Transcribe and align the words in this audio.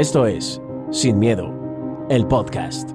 Esto 0.00 0.26
es 0.26 0.62
Sin 0.90 1.18
Miedo, 1.18 2.06
el 2.08 2.26
podcast. 2.26 2.88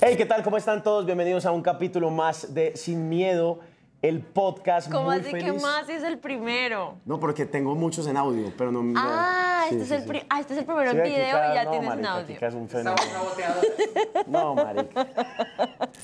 Hey, 0.00 0.16
¿qué 0.16 0.26
tal? 0.26 0.42
¿Cómo 0.42 0.56
están 0.56 0.82
todos? 0.82 1.06
Bienvenidos 1.06 1.46
a 1.46 1.52
un 1.52 1.62
capítulo 1.62 2.10
más 2.10 2.52
de 2.52 2.76
Sin 2.76 3.08
Miedo, 3.08 3.60
el 4.08 4.20
podcast. 4.20 4.90
¿Cómo 4.92 5.04
Muy 5.06 5.16
así 5.16 5.32
que 5.32 5.40
feliz. 5.40 5.62
más 5.62 5.88
es 5.88 6.02
el 6.02 6.18
primero? 6.18 6.96
No, 7.06 7.18
porque 7.18 7.46
tengo 7.46 7.74
muchos 7.74 8.06
en 8.06 8.18
audio, 8.18 8.52
pero 8.58 8.70
no. 8.70 8.82
Ah, 8.98 9.64
sí, 9.70 9.76
este, 9.76 9.86
sí, 9.86 9.94
es 9.94 10.02
el 10.02 10.08
sí. 10.20 10.26
ah, 10.28 10.40
este 10.40 10.52
es 10.52 10.58
el 10.58 10.66
primero 10.66 10.90
Sí, 10.90 10.96
en 10.98 11.02
video 11.04 11.32
cada- 11.32 11.52
y 11.52 11.54
ya 11.54 11.64
no, 11.64 11.70
tienes 11.70 11.92
en 11.94 12.06
audio. 12.06 12.34
aquí 12.36 12.44
es 12.44 12.54
un 12.54 12.68
fenómeno. 12.68 13.02
No, 14.26 14.54
marica. 14.54 15.06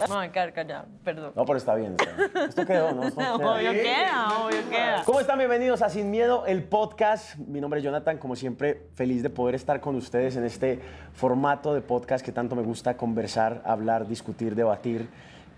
No, 0.08 0.32
carga 0.32 0.62
ya, 0.62 0.84
perdón. 1.04 1.32
No, 1.36 1.44
pero 1.44 1.58
está 1.58 1.74
bien. 1.74 1.94
está 1.98 2.12
bien. 2.16 2.48
Esto 2.48 2.64
quedó, 2.66 2.92
¿no? 2.92 3.02
Esto 3.04 3.20
queda. 3.38 3.54
Obvio 3.54 3.72
queda, 3.72 4.38
obvio 4.46 4.70
queda. 4.70 5.02
¿Cómo 5.04 5.20
están? 5.20 5.36
Bienvenidos 5.38 5.82
a 5.82 5.90
Sin 5.90 6.10
Miedo, 6.10 6.46
el 6.46 6.64
podcast. 6.64 7.36
Mi 7.36 7.60
nombre 7.60 7.80
es 7.80 7.84
Jonathan, 7.84 8.16
como 8.16 8.34
siempre, 8.34 8.88
feliz 8.94 9.22
de 9.22 9.28
poder 9.28 9.54
estar 9.56 9.78
con 9.82 9.94
ustedes 9.96 10.36
en 10.36 10.44
este 10.44 10.80
formato 11.12 11.74
de 11.74 11.82
podcast 11.82 12.24
que 12.24 12.32
tanto 12.32 12.56
me 12.56 12.62
gusta 12.62 12.96
conversar, 12.96 13.60
hablar, 13.66 14.06
discutir, 14.08 14.54
debatir 14.54 15.06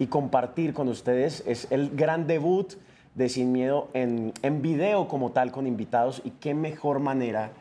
y 0.02 0.09
compartir 0.09 0.74
con 0.74 0.88
ustedes. 0.88 1.45
Es 1.47 1.69
el 1.70 1.91
gran 1.91 2.27
debut 2.27 2.73
de 3.15 3.29
Sin 3.29 3.52
Miedo 3.52 3.88
en, 3.95 4.33
en 4.43 4.60
video 4.60 5.06
como 5.06 5.30
tal, 5.30 5.52
con 5.52 5.69
invitados. 5.69 6.23
Y 6.24 6.30
qué 6.30 6.55
mejor 6.55 6.98
manera 6.98 7.52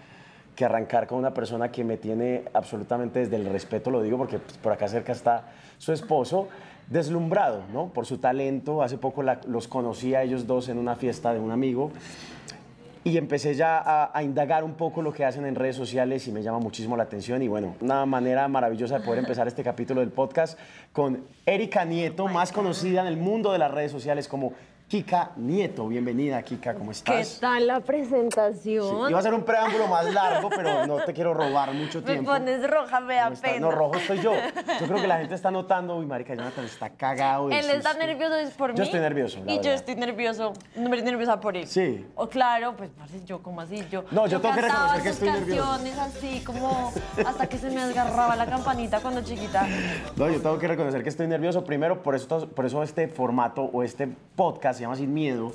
que 0.55 0.65
arrancar 0.65 1.05
con 1.05 1.19
una 1.19 1.35
persona 1.35 1.71
que 1.71 1.83
me 1.83 1.97
tiene 1.97 2.45
absolutamente 2.55 3.19
desde 3.19 3.35
el 3.35 3.45
respeto, 3.45 3.91
lo 3.91 4.01
digo 4.01 4.17
porque 4.17 4.39
pues, 4.39 4.57
por 4.57 4.71
acá 4.71 4.87
cerca 4.87 5.11
está 5.11 5.51
su 5.77 5.93
esposo, 5.93 6.47
deslumbrado, 6.89 7.61
¿no? 7.71 7.89
Por 7.89 8.07
su 8.07 8.17
talento. 8.17 8.81
Hace 8.81 8.97
poco 8.97 9.21
los 9.21 9.67
conocí 9.67 10.15
a 10.15 10.23
ellos 10.23 10.47
dos 10.47 10.67
en 10.67 10.79
una 10.79 10.95
fiesta 10.95 11.33
de 11.33 11.39
un 11.39 11.51
amigo 11.51 11.91
y 13.03 13.17
empecé 13.17 13.55
ya 13.55 13.79
a, 13.79 14.11
a 14.13 14.23
indagar 14.23 14.63
un 14.63 14.73
poco 14.73 15.01
lo 15.01 15.11
que 15.11 15.25
hacen 15.25 15.45
en 15.45 15.55
redes 15.55 15.75
sociales 15.75 16.27
y 16.27 16.31
me 16.31 16.43
llama 16.43 16.59
muchísimo 16.59 16.95
la 16.95 17.03
atención. 17.03 17.41
Y 17.41 17.47
bueno, 17.47 17.75
una 17.81 18.05
manera 18.05 18.47
maravillosa 18.47 18.99
de 18.99 19.05
poder 19.05 19.19
empezar 19.19 19.47
este 19.47 19.63
capítulo 19.63 20.01
del 20.01 20.11
podcast 20.11 20.57
con 20.93 21.23
Erika 21.45 21.83
Nieto, 21.85 22.27
más 22.27 22.51
conocida 22.51 23.01
en 23.01 23.07
el 23.07 23.17
mundo 23.17 23.51
de 23.51 23.59
las 23.59 23.71
redes 23.71 23.91
sociales 23.91 24.27
como 24.27 24.53
Kika 24.91 25.31
Nieto. 25.37 25.87
Bienvenida, 25.87 26.43
Kika, 26.43 26.73
¿cómo 26.73 26.87
¿Qué 26.87 27.21
estás? 27.21 27.39
tal 27.39 27.65
la 27.65 27.77
Sí, 27.77 27.83
presentación? 27.85 29.09
Iba 29.09 29.19
a 29.19 29.21
ser 29.21 29.33
un 29.33 29.43
preámbulo 29.43 29.87
más 29.87 30.13
largo, 30.13 30.49
pero 30.49 30.85
no 30.85 30.97
te 31.05 31.13
quiero 31.13 31.33
robar 31.33 31.73
mucho 31.73 31.99
Me 32.01 32.07
tiempo. 32.07 32.31
pones 32.33 32.69
roja, 32.69 32.99
me 32.99 33.15
da 33.15 33.31
pena. 33.31 33.59
No, 33.61 33.71
rojo 33.71 33.95
estoy 33.95 34.19
yo. 34.19 34.33
Yo 34.81 34.87
creo 34.87 34.99
que 35.01 35.07
la 35.07 35.19
gente 35.19 35.33
está 35.33 35.49
notando, 35.49 35.95
uy, 35.95 36.05
marica, 36.05 36.35
Jonathan 36.35 36.65
está 36.65 36.89
cagado. 36.89 37.49
Él 37.49 37.69
está 37.69 37.91
susto". 37.91 38.05
nervioso 38.05 38.35
es 38.35 38.49
por 38.51 38.71
mí. 38.73 38.77
Yo 38.77 38.83
estoy 38.83 38.99
nervioso, 38.99 39.39
la 39.45 39.53
Y 39.53 39.61
yo 39.61 39.71
estoy 39.71 39.95
nervioso, 39.95 40.51
no 40.75 40.89
me 40.89 41.01
nerviosa 41.01 41.39
por 41.39 41.55
él. 41.55 41.65
Sí. 41.67 42.05
O 42.15 42.27
claro, 42.27 42.75
pues 42.75 42.89
yo 43.25 43.41
como 43.41 43.61
así, 43.61 43.81
yo. 43.89 44.03
No, 44.11 44.27
yo 44.27 44.41
tengo 44.41 44.55
que 44.55 44.61
reconocer 44.61 45.03
que 45.03 45.09
estoy 45.09 45.29
nervioso. 45.29 45.69
canciones 45.69 45.99
así 45.99 46.43
como 46.43 46.91
hasta 47.25 47.47
que 47.47 47.57
se 47.57 47.69
me 47.69 47.85
desgarraba 47.85 48.35
la 48.35 48.45
campanita 48.45 48.99
cuando 48.99 49.21
chiquita. 49.21 49.65
No, 50.17 50.27
yo 50.29 50.41
tengo 50.41 50.59
que 50.59 50.67
reconocer 50.67 51.01
que 51.01 51.07
estoy 51.07 51.27
nervioso. 51.27 51.63
Primero, 51.63 52.03
por 52.03 52.13
eso, 52.13 52.49
por 52.49 52.65
eso 52.65 52.83
este 52.83 53.07
formato 53.07 53.61
o 53.61 53.83
este 53.83 54.09
podcast 54.35 54.80
se 54.81 54.85
llama 54.85 54.95
Sin 54.95 55.13
Miedo, 55.13 55.51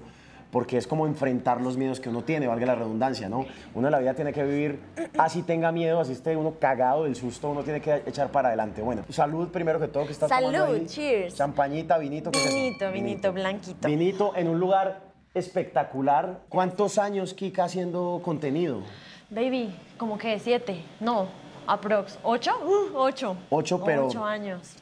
porque 0.52 0.76
es 0.78 0.86
como 0.86 1.04
enfrentar 1.08 1.60
los 1.60 1.76
miedos 1.76 1.98
que 1.98 2.08
uno 2.08 2.22
tiene, 2.22 2.46
valga 2.46 2.64
la 2.64 2.74
redundancia, 2.76 3.28
¿no? 3.28 3.44
Uno 3.74 3.88
en 3.88 3.92
la 3.92 3.98
vida 3.98 4.14
tiene 4.14 4.32
que 4.32 4.44
vivir 4.44 4.78
así 5.18 5.42
tenga 5.42 5.72
miedo, 5.72 5.98
así 6.00 6.12
esté 6.12 6.36
uno 6.36 6.54
cagado 6.60 7.02
del 7.04 7.16
susto, 7.16 7.50
uno 7.50 7.64
tiene 7.64 7.80
que 7.80 8.02
echar 8.06 8.30
para 8.30 8.48
adelante. 8.48 8.80
Bueno, 8.82 9.02
salud 9.08 9.48
primero 9.48 9.80
que 9.80 9.88
todo 9.88 10.06
que 10.06 10.12
estás 10.12 10.28
tomando 10.30 10.56
Salud, 10.56 10.74
ahí. 10.76 10.86
cheers. 10.86 11.34
Champañita, 11.34 11.98
vinito. 11.98 12.30
¿qué 12.30 12.38
eso? 12.38 12.48
Vinito, 12.54 12.92
vinito, 12.92 13.32
blanquito. 13.32 13.88
Vinito 13.88 14.32
en 14.36 14.46
un 14.48 14.60
lugar 14.60 15.00
espectacular. 15.34 16.42
¿Cuántos 16.48 16.96
años, 16.98 17.34
Kika, 17.34 17.64
haciendo 17.64 18.20
contenido? 18.24 18.82
Baby, 19.30 19.74
como 19.98 20.16
que 20.16 20.38
siete, 20.38 20.84
no, 21.00 21.26
aprox, 21.66 22.20
ocho, 22.22 22.52
Uh, 22.64 22.96
ocho. 22.96 23.36
Ocho, 23.50 23.82
pero- 23.84 24.06
Ocho 24.06 24.24
años. 24.24 24.76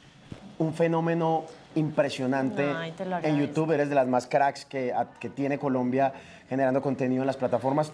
un 0.59 0.73
fenómeno 0.73 1.43
impresionante 1.75 2.63
Ay, 2.75 2.93
en. 3.23 3.37
YouTube. 3.37 3.71
Eres 3.71 3.89
de 3.89 3.95
las 3.95 4.07
más 4.07 4.27
cracks 4.27 4.65
que, 4.65 4.93
a- 4.93 5.09
que 5.19 5.29
tiene 5.29 5.57
Colombia 5.59 6.13
generando 6.49 6.81
contenido 6.81 7.23
en 7.23 7.27
las 7.27 7.37
plataformas. 7.37 7.91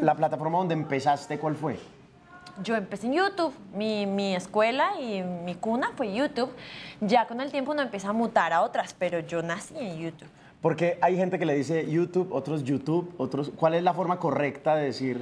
La 0.00 0.14
plataforma 0.14 0.58
donde 0.58 0.74
empezaste, 0.74 1.38
¿cuál 1.38 1.56
fue? 1.56 1.78
Yo 2.62 2.76
empecé 2.76 3.06
en 3.06 3.14
YouTube, 3.14 3.54
mi, 3.74 4.04
mi 4.06 4.34
escuela 4.36 4.90
y 5.00 5.22
mi 5.22 5.54
cuna 5.54 5.90
fue 5.96 6.12
YouTube. 6.12 6.50
Ya 7.00 7.26
con 7.26 7.40
el 7.40 7.50
tiempo 7.50 7.72
uno 7.72 7.82
empieza 7.82 8.10
a 8.10 8.12
mutar 8.12 8.52
a 8.52 8.62
otras, 8.62 8.94
pero 8.98 9.20
yo 9.20 9.42
nací 9.42 9.74
en 9.78 9.98
YouTube. 9.98 10.28
Porque 10.60 10.98
hay 11.00 11.16
gente 11.16 11.38
que 11.38 11.46
le 11.46 11.54
dice 11.54 11.90
YouTube, 11.90 12.28
otros 12.32 12.62
YouTube, 12.62 13.12
otros... 13.18 13.50
¿Cuál 13.56 13.74
es 13.74 13.82
la 13.82 13.94
forma 13.94 14.18
correcta 14.18 14.76
de 14.76 14.84
decir 14.84 15.18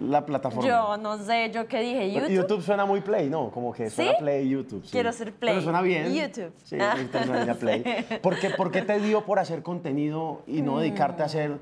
la 0.00 0.24
plataforma? 0.26 0.68
Yo 0.68 0.96
no 0.96 1.18
sé, 1.18 1.50
yo 1.52 1.66
qué 1.66 1.80
dije, 1.80 2.10
Pero 2.14 2.28
YouTube. 2.28 2.62
suena 2.62 2.84
muy 2.84 3.00
play, 3.00 3.28
¿no? 3.30 3.50
Como 3.50 3.72
que 3.72 3.88
suena 3.90 4.10
¿Sí? 4.12 4.16
play 4.18 4.48
YouTube. 4.48 4.84
sí. 4.84 4.90
Quiero 4.92 5.12
ser 5.12 5.32
play. 5.32 5.54
Pero 5.54 5.62
suena 5.64 5.80
bien. 5.82 6.12
YouTube. 6.14 6.52
Sí, 6.64 6.76
Ah. 6.80 6.96
suena 7.24 7.54
play. 7.58 7.82
¿Por 8.22 8.38
qué, 8.38 8.50
por 8.50 8.70
qué 8.70 8.82
te 8.82 8.98
dio 9.00 9.24
por 9.24 9.38
hacer 9.38 9.62
contenido 9.62 10.42
y 10.46 10.62
no 10.62 10.78
dedicarte 10.78 11.22
a 11.22 11.28
ser, 11.28 11.58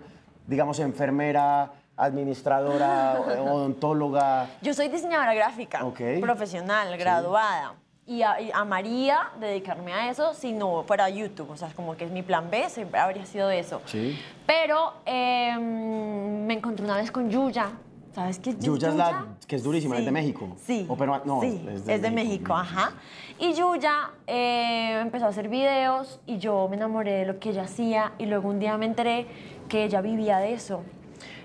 digamos, 0.47 0.81
enfermera, 0.81 1.73
administradora, 1.97 3.21
odontóloga? 3.51 4.49
Yo 4.63 4.75
soy 4.75 4.89
diseñadora 4.89 5.35
gráfica, 5.35 5.85
Ok. 5.85 6.01
profesional, 6.21 6.97
graduada. 6.97 7.75
Y, 8.09 8.23
a- 8.23 8.41
y 8.41 8.53
amaría 8.55 9.19
dedicarme 9.41 9.93
a 9.93 10.09
eso 10.11 10.33
si 10.33 10.53
no 10.53 10.85
fuera 10.85 11.09
YouTube. 11.11 11.51
O 11.51 11.57
sea, 11.57 11.71
como 11.75 11.97
que 11.97 12.05
es 12.05 12.13
mi 12.13 12.23
plan 12.23 12.49
B, 12.51 12.69
siempre 12.71 13.01
habría 13.01 13.27
sido 13.27 13.51
eso. 13.51 13.83
Sí. 13.87 14.17
Pero 14.47 14.93
eh, 15.05 15.57
me 15.59 16.55
encontré 16.55 16.85
una 16.85 16.97
vez 16.99 17.11
con 17.11 17.29
Yuya. 17.29 17.71
¿Sabes 18.17 18.39
qué 18.39 18.49
es 18.49 18.59
Yuya 18.61 18.89
es 18.89 18.95
la 18.95 19.27
que 19.47 19.57
es 19.57 19.63
durísima, 19.63 19.99
es 19.99 20.07
de 20.07 20.11
México. 20.11 20.57
Sí. 20.65 20.87
O 20.89 20.97
perua- 20.97 21.23
no, 21.27 21.43
sí, 21.43 21.63
es 21.69 21.81
es 21.81 21.85
de 21.85 21.99
de, 21.99 22.11
México, 22.11 22.55
México, 22.55 22.55
ajá. 22.55 22.93
Y 23.39 23.53
Yuya 23.53 24.11
eh, 24.27 24.99
empezó 25.03 25.27
a 25.27 25.29
hacer 25.29 25.51
videos 25.51 26.19
y 26.25 26.39
yo 26.39 26.67
me 26.71 26.77
enamoré 26.77 27.13
de 27.13 27.27
lo 27.27 27.39
que 27.39 27.51
ella 27.51 27.65
hacía 27.65 28.15
y 28.17 28.25
luego 28.25 28.49
un 28.49 28.59
día 28.59 28.79
me 28.79 28.87
enteré 28.87 29.27
que 29.69 29.85
ella 29.85 30.01
vivía 30.01 30.39
de 30.39 30.55
eso. 30.55 30.83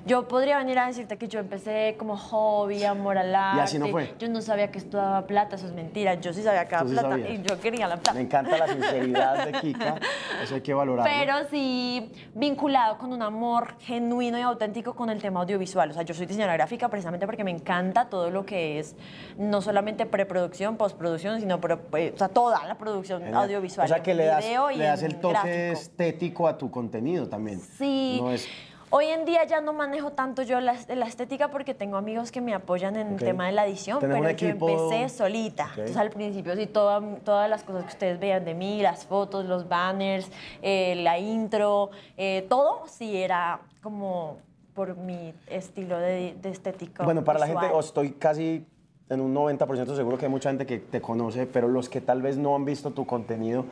Yo 0.06 0.28
podría 0.28 0.58
venir 0.58 0.80
a 0.80 0.88
decirte 0.88 1.18
que 1.18 1.28
yo 1.28 1.40
empecé 1.40 1.96
como 1.98 2.18
hobby, 2.18 2.84
amor 2.84 3.18
al 3.18 3.34
arte. 3.36 3.62
así 3.62 3.78
no 3.80 3.88
fue. 3.88 4.14
Yo 4.20 4.30
no 4.30 4.42
sabía 4.42 4.72
que 4.72 4.80
esto 4.80 4.98
daba 4.98 5.28
plata, 5.28 5.56
eso 5.56 5.68
es 5.68 5.74
mentira. 5.74 6.16
Yo 6.16 6.34
sí 6.34 6.42
sabía 6.42 6.66
que 6.68 6.76
daba 6.76 6.88
sí 6.88 6.94
plata 6.94 7.10
sabías. 7.10 7.30
y 7.30 7.42
yo 7.44 7.60
quería 7.60 7.88
la 7.88 7.96
plata. 7.98 8.14
Me 8.14 8.22
encanta 8.22 8.58
la 8.58 8.68
sinceridad 8.68 9.46
de 9.46 9.52
Kika, 9.62 9.96
eso 10.44 10.56
hay 10.56 10.62
que 10.62 10.74
valorarlo. 10.74 11.12
Pero 11.20 11.48
sí 11.50 12.12
vinculado 12.34 12.98
con 12.98 13.14
un 13.14 13.22
amor 13.22 13.76
genuino 13.80 14.38
y 14.40 14.42
auténtico 14.42 14.96
con 14.96 15.10
el 15.10 15.22
tema 15.22 15.42
audiovisual. 15.42 15.92
O 15.92 15.94
sea, 15.94 16.04
yo 16.04 16.14
soy 16.14 16.26
diseñadora 16.26 16.54
gráfica 16.58 16.90
precisamente 16.90 17.26
porque 17.26 17.44
me 17.44 17.52
encanta 17.52 18.10
todo 18.10 18.30
lo 18.32 18.46
que 18.46 18.80
es 18.80 18.96
no 19.38 19.62
solamente 19.62 20.06
preproducción, 20.06 20.78
postproducción, 20.78 21.40
sino 21.40 21.62
pro- 21.62 21.80
o 21.92 22.18
sea, 22.18 22.28
toda 22.30 22.66
la 22.68 22.76
producción 22.76 23.22
Genial. 23.22 23.44
audiovisual. 23.44 23.86
O 23.86 23.88
sea 23.88 24.02
que 24.02 24.14
le 24.14 24.26
das, 24.26 24.46
y 24.74 24.78
le 24.78 24.86
das 24.86 25.04
el 25.04 25.18
toque 25.20 25.34
gráfico. 25.34 25.74
estético 25.80 26.48
a 26.48 26.58
tu 26.58 26.72
contenido 26.72 27.30
también. 27.30 27.60
Sí. 27.60 28.18
No 28.22 28.32
es, 28.32 28.48
Hoy 28.94 29.06
en 29.06 29.24
día 29.24 29.46
ya 29.46 29.62
no 29.62 29.72
manejo 29.72 30.12
tanto 30.12 30.42
yo 30.44 30.60
la, 30.60 30.76
la 30.90 31.06
estética 31.06 31.48
porque 31.50 31.74
tengo 31.74 31.96
amigos 31.96 32.30
que 32.32 32.42
me 32.42 32.54
apoyan 32.54 32.98
en 32.98 33.14
el 33.14 33.20
tema 33.20 33.46
de 33.46 33.54
la 33.54 33.66
edición, 33.66 34.00
¿Tenés 34.00 34.18
pero 34.22 34.38
yo 34.38 34.48
empecé 34.50 35.08
solita. 35.10 35.68
Entonces 35.70 35.96
al 35.96 36.10
principio 36.10 36.56
sí, 36.58 36.68
toda- 36.68 37.02
todas 37.24 37.50
las 37.50 37.64
cosas 37.64 37.84
que 37.86 37.90
ustedes 37.92 38.20
vean 38.20 38.44
de 38.44 38.54
mí, 38.54 38.82
las 38.82 39.06
fotos, 39.06 39.46
los 39.46 39.70
banners, 39.70 40.30
eh, 40.62 40.96
la 40.98 41.18
intro, 41.18 41.90
eh, 42.18 42.46
todo 42.50 42.84
sí 42.88 43.16
era 43.16 43.62
como 43.82 44.38
por 44.74 44.98
mi 44.98 45.34
estilo 45.48 45.98
de, 45.98 46.36
de 46.42 46.50
estética. 46.50 47.04
bueno, 47.06 47.24
para 47.24 47.40
la 47.40 47.48
gente, 47.48 47.68
o 47.72 47.80
estoy 47.80 48.12
casi 48.12 48.66
en 49.10 49.22
un 49.22 49.34
90% 49.34 49.96
seguro 49.96 50.18
que 50.18 50.26
hay 50.26 50.32
mucha 50.32 50.50
gente 50.50 50.66
que 50.66 50.80
te 50.80 51.00
conoce, 51.02 51.46
pero 51.46 51.68
los 51.70 51.88
que 51.88 52.02
tal 52.02 52.22
vez 52.22 52.38
no 52.38 52.56
han 52.56 52.66
visto 52.66 52.92
tu 52.92 53.06
contenido 53.06 53.66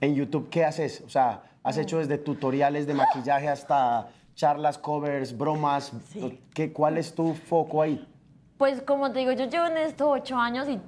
en 0.00 0.14
YouTube, 0.14 0.48
¿qué 0.50 0.64
haces? 0.64 1.02
O 1.06 1.08
sea, 1.10 1.42
has 1.64 1.78
hecho 1.78 1.98
desde 1.98 2.18
tutoriales 2.18 2.86
de 2.86 2.94
maquillaje 2.94 3.48
hasta 3.48 4.08
charlas, 4.42 4.76
covers, 4.76 5.36
bromas. 5.38 5.92
Sí. 6.08 6.42
¿Qué, 6.52 6.72
¿Cuál 6.72 6.98
es 6.98 7.14
tu 7.14 7.32
foco 7.32 7.80
ahí? 7.80 8.04
Pues 8.58 8.82
como 8.82 9.12
te 9.12 9.20
digo, 9.20 9.30
yo 9.30 9.44
llevo 9.44 9.66
en 9.66 9.76
estos 9.76 10.08
ocho 10.10 10.36
años 10.36 10.68
y 10.68 10.80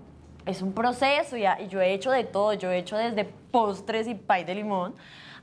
es 0.44 0.60
un 0.60 0.72
proceso 0.72 1.36
y, 1.36 1.44
y 1.46 1.68
yo 1.68 1.80
he 1.80 1.92
hecho 1.92 2.10
de 2.10 2.24
todo. 2.24 2.52
Yo 2.54 2.72
he 2.72 2.78
hecho 2.78 2.96
desde 2.96 3.24
postres 3.24 4.08
y 4.08 4.16
pay 4.16 4.42
de 4.42 4.56
limón 4.56 4.94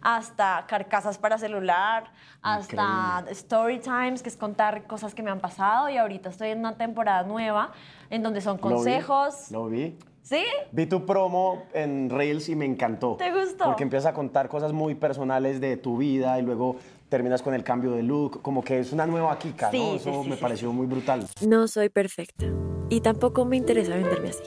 hasta 0.02 0.66
carcasas 0.68 1.18
para 1.18 1.38
celular, 1.38 2.12
hasta 2.42 3.24
story 3.30 3.80
times, 3.80 4.22
que 4.22 4.30
es 4.30 4.36
contar 4.36 4.88
cosas 4.88 5.16
que 5.16 5.24
me 5.24 5.32
han 5.32 5.40
pasado. 5.40 5.88
Y 5.88 5.96
ahorita 5.96 6.30
estoy 6.30 6.50
en 6.50 6.60
una 6.60 6.76
temporada 6.76 7.24
nueva 7.24 7.72
en 8.10 8.24
donde 8.24 8.42
son 8.42 8.58
Lo 8.58 8.68
vi, 8.68 8.74
consejos. 8.74 9.52
Lo 9.52 9.68
vi. 9.68 9.98
¿Sí? 10.24 10.44
Vi 10.72 10.86
tu 10.86 11.06
promo 11.06 11.64
en 11.74 12.10
Reels 12.10 12.48
y 12.50 12.56
me 12.56 12.66
encantó. 12.66 13.16
¿Te 13.18 13.32
gustó? 13.32 13.66
Porque 13.66 13.84
empiezas 13.84 14.12
a 14.12 14.14
contar 14.14 14.48
cosas 14.50 14.72
muy 14.72 14.96
personales 14.96 15.60
de 15.60 15.78
tu 15.78 15.98
vida 15.98 16.40
y 16.40 16.44
luego 16.44 16.76
terminas 17.10 17.42
con 17.42 17.54
el 17.54 17.64
cambio 17.64 17.92
de 17.92 18.04
look. 18.04 18.42
Como 18.42 18.64
que 18.64 18.80
es 18.80 18.94
una 18.94 19.06
nueva 19.06 19.38
Kika, 19.38 19.72
Sí, 19.72 19.78
¿no? 19.80 20.00
sí, 20.00 20.10
Eso 20.10 20.24
sí, 20.24 20.30
me 20.30 20.36
sí, 20.36 20.42
pareció 20.42 20.72
muy 20.72 20.86
brutal. 20.88 21.28
No 21.46 21.68
soy 21.68 21.90
perfecta 21.90 22.46
y 22.90 23.02
tampoco 23.02 23.46
me 23.46 23.58
interesa 23.58 23.96
venderme 23.96 24.30
así. 24.30 24.44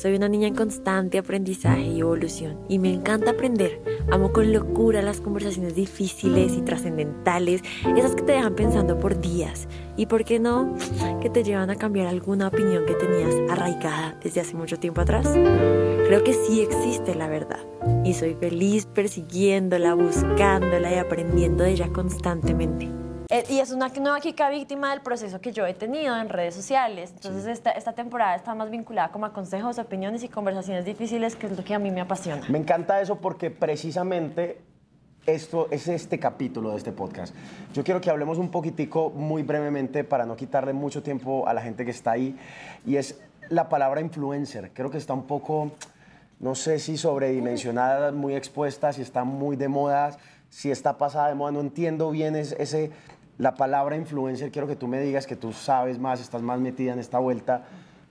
Soy 0.00 0.14
una 0.14 0.28
niña 0.28 0.46
en 0.46 0.54
constante 0.54 1.18
aprendizaje 1.18 1.82
y 1.82 1.98
evolución 1.98 2.56
y 2.68 2.78
me 2.78 2.94
encanta 2.94 3.32
aprender. 3.32 3.82
Amo 4.12 4.32
con 4.32 4.52
locura 4.52 5.02
las 5.02 5.20
conversaciones 5.20 5.74
difíciles 5.74 6.52
y 6.52 6.60
trascendentales, 6.60 7.62
esas 7.96 8.14
que 8.14 8.22
te 8.22 8.30
dejan 8.30 8.54
pensando 8.54 9.00
por 9.00 9.20
días 9.20 9.66
y, 9.96 10.06
¿por 10.06 10.24
qué 10.24 10.38
no?, 10.38 10.76
que 11.20 11.30
te 11.30 11.42
llevan 11.42 11.70
a 11.70 11.74
cambiar 11.74 12.06
alguna 12.06 12.46
opinión 12.46 12.86
que 12.86 12.94
tenías 12.94 13.34
arraigada 13.50 14.16
desde 14.22 14.40
hace 14.40 14.54
mucho 14.54 14.78
tiempo 14.78 15.00
atrás. 15.00 15.26
Creo 15.32 16.22
que 16.22 16.32
sí 16.32 16.60
existe 16.60 17.16
la 17.16 17.26
verdad 17.26 17.58
y 18.04 18.14
soy 18.14 18.34
feliz 18.34 18.86
persiguiéndola, 18.86 19.94
buscándola 19.94 20.94
y 20.94 20.98
aprendiendo 20.98 21.64
de 21.64 21.72
ella 21.72 21.88
constantemente. 21.88 22.88
Eh, 23.30 23.44
y 23.50 23.58
es 23.58 23.72
una 23.72 23.88
nueva 23.88 24.20
Kika 24.20 24.48
víctima 24.48 24.90
del 24.90 25.02
proceso 25.02 25.38
que 25.38 25.52
yo 25.52 25.66
he 25.66 25.74
tenido 25.74 26.16
en 26.18 26.30
redes 26.30 26.54
sociales. 26.54 27.10
Entonces, 27.14 27.44
esta, 27.44 27.72
esta 27.72 27.92
temporada 27.92 28.34
está 28.34 28.54
más 28.54 28.70
vinculada 28.70 29.12
como 29.12 29.26
a 29.26 29.34
consejos, 29.34 29.78
opiniones 29.78 30.22
y 30.22 30.30
conversaciones 30.30 30.86
difíciles, 30.86 31.36
que 31.36 31.46
es 31.46 31.54
lo 31.54 31.62
que 31.62 31.74
a 31.74 31.78
mí 31.78 31.90
me 31.90 32.00
apasiona. 32.00 32.48
Me 32.48 32.56
encanta 32.56 33.02
eso 33.02 33.16
porque 33.16 33.50
precisamente 33.50 34.62
esto 35.26 35.68
es 35.70 35.88
este 35.88 36.18
capítulo 36.18 36.70
de 36.70 36.78
este 36.78 36.90
podcast. 36.90 37.34
Yo 37.74 37.84
quiero 37.84 38.00
que 38.00 38.08
hablemos 38.08 38.38
un 38.38 38.50
poquitico, 38.50 39.10
muy 39.10 39.42
brevemente, 39.42 40.04
para 40.04 40.24
no 40.24 40.34
quitarle 40.34 40.72
mucho 40.72 41.02
tiempo 41.02 41.46
a 41.46 41.52
la 41.52 41.60
gente 41.60 41.84
que 41.84 41.90
está 41.90 42.12
ahí, 42.12 42.34
y 42.86 42.96
es 42.96 43.20
la 43.50 43.68
palabra 43.68 44.00
influencer. 44.00 44.70
Creo 44.72 44.90
que 44.90 44.96
está 44.96 45.12
un 45.12 45.26
poco, 45.26 45.72
no 46.40 46.54
sé 46.54 46.78
si 46.78 46.96
sobredimensionada, 46.96 48.10
muy 48.10 48.34
expuesta, 48.34 48.90
si 48.94 49.02
está 49.02 49.24
muy 49.24 49.56
de 49.56 49.68
moda, 49.68 50.16
si 50.48 50.70
está 50.70 50.96
pasada 50.96 51.28
de 51.28 51.34
moda, 51.34 51.52
no 51.52 51.60
entiendo 51.60 52.10
bien 52.10 52.34
ese 52.34 52.90
la 53.38 53.54
palabra 53.54 53.96
influencer, 53.96 54.50
quiero 54.50 54.66
que 54.66 54.76
tú 54.76 54.88
me 54.88 55.00
digas 55.00 55.26
que 55.26 55.36
tú 55.36 55.52
sabes 55.52 55.98
más, 55.98 56.20
estás 56.20 56.42
más 56.42 56.60
metida 56.60 56.92
en 56.92 56.98
esta 56.98 57.20
vuelta. 57.20 57.62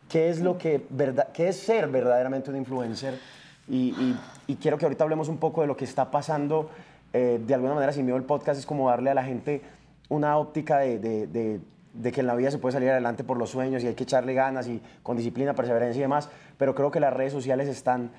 ¿Qué 0.10 0.30
es, 0.30 0.40
lo 0.40 0.58
que, 0.58 0.86
verdad, 0.90 1.30
qué 1.34 1.50
es 1.50 1.60
ser 1.60 1.90
verdaderamente 1.90 2.50
un 2.50 2.56
influencer? 2.56 3.20
Y, 3.68 4.16
quiero 4.62 4.78
que 4.78 4.86
ahorita 4.86 5.04
hablemos 5.04 5.28
un 5.28 5.38
poco 5.38 5.62
de 5.62 5.68
lo 5.68 5.76
que 5.76 5.84
está 5.84 6.10
pasando. 6.10 6.70
Eh, 7.12 7.42
de 7.46 7.54
alguna 7.54 7.74
manera, 7.74 7.92
sin 7.92 8.06
miedo, 8.06 8.18
el 8.18 8.24
podcast 8.24 8.58
es 8.58 8.66
como 8.66 8.90
darle 8.90 9.10
a 9.10 9.14
la 9.14 9.24
gente 9.24 9.62
una 10.08 10.38
óptica 10.38 10.80
de, 10.80 10.98
de, 10.98 12.12
que 12.12 12.22
en 12.22 12.28
la 12.28 12.36
vida 12.36 12.50
se 12.50 12.58
puede 12.58 12.72
salir 12.72 12.90
adelante 12.90 13.26
por 13.26 13.38
los 13.38 13.50
sueños 13.50 13.84
y 13.84 13.88
hay 13.88 13.96
que 13.96 14.04
echarle 14.04 14.34
ganas 14.34 14.70
y 14.70 14.82
con 15.04 15.18
disciplina, 15.18 15.54
perseverancia 15.54 16.00
y 16.00 16.04
demás. 16.04 16.30
Pero 16.58 16.74
creo 16.74 16.90
que 16.90 17.02
las 17.02 17.14
redes 17.14 17.34
sociales 17.34 17.68
están 17.68 18.12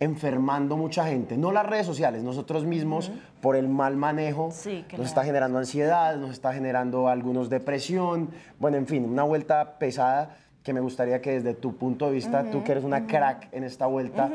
enfermando 0.00 0.76
mucha 0.76 1.06
gente, 1.06 1.36
no 1.36 1.52
las 1.52 1.64
redes 1.64 1.86
sociales, 1.86 2.22
nosotros 2.22 2.64
mismos 2.64 3.12
por 3.40 3.56
el 3.56 3.68
mal 3.68 3.96
manejo 3.96 4.50
nos 4.98 5.06
está 5.06 5.24
generando 5.24 5.58
ansiedad, 5.58 6.16
nos 6.16 6.30
está 6.30 6.52
generando 6.52 7.08
algunos 7.08 7.48
depresión, 7.48 8.30
bueno, 8.58 8.76
en 8.76 8.86
fin, 8.86 9.04
una 9.04 9.22
vuelta 9.22 9.78
pesada 9.78 10.36
que 10.62 10.72
me 10.72 10.80
gustaría 10.80 11.20
que 11.20 11.32
desde 11.32 11.54
tu 11.54 11.76
punto 11.76 12.06
de 12.06 12.12
vista, 12.12 12.50
tú 12.50 12.64
que 12.64 12.72
eres 12.72 12.84
una 12.84 13.06
crack 13.06 13.48
en 13.52 13.64
esta 13.64 13.86
vuelta, 13.86 14.30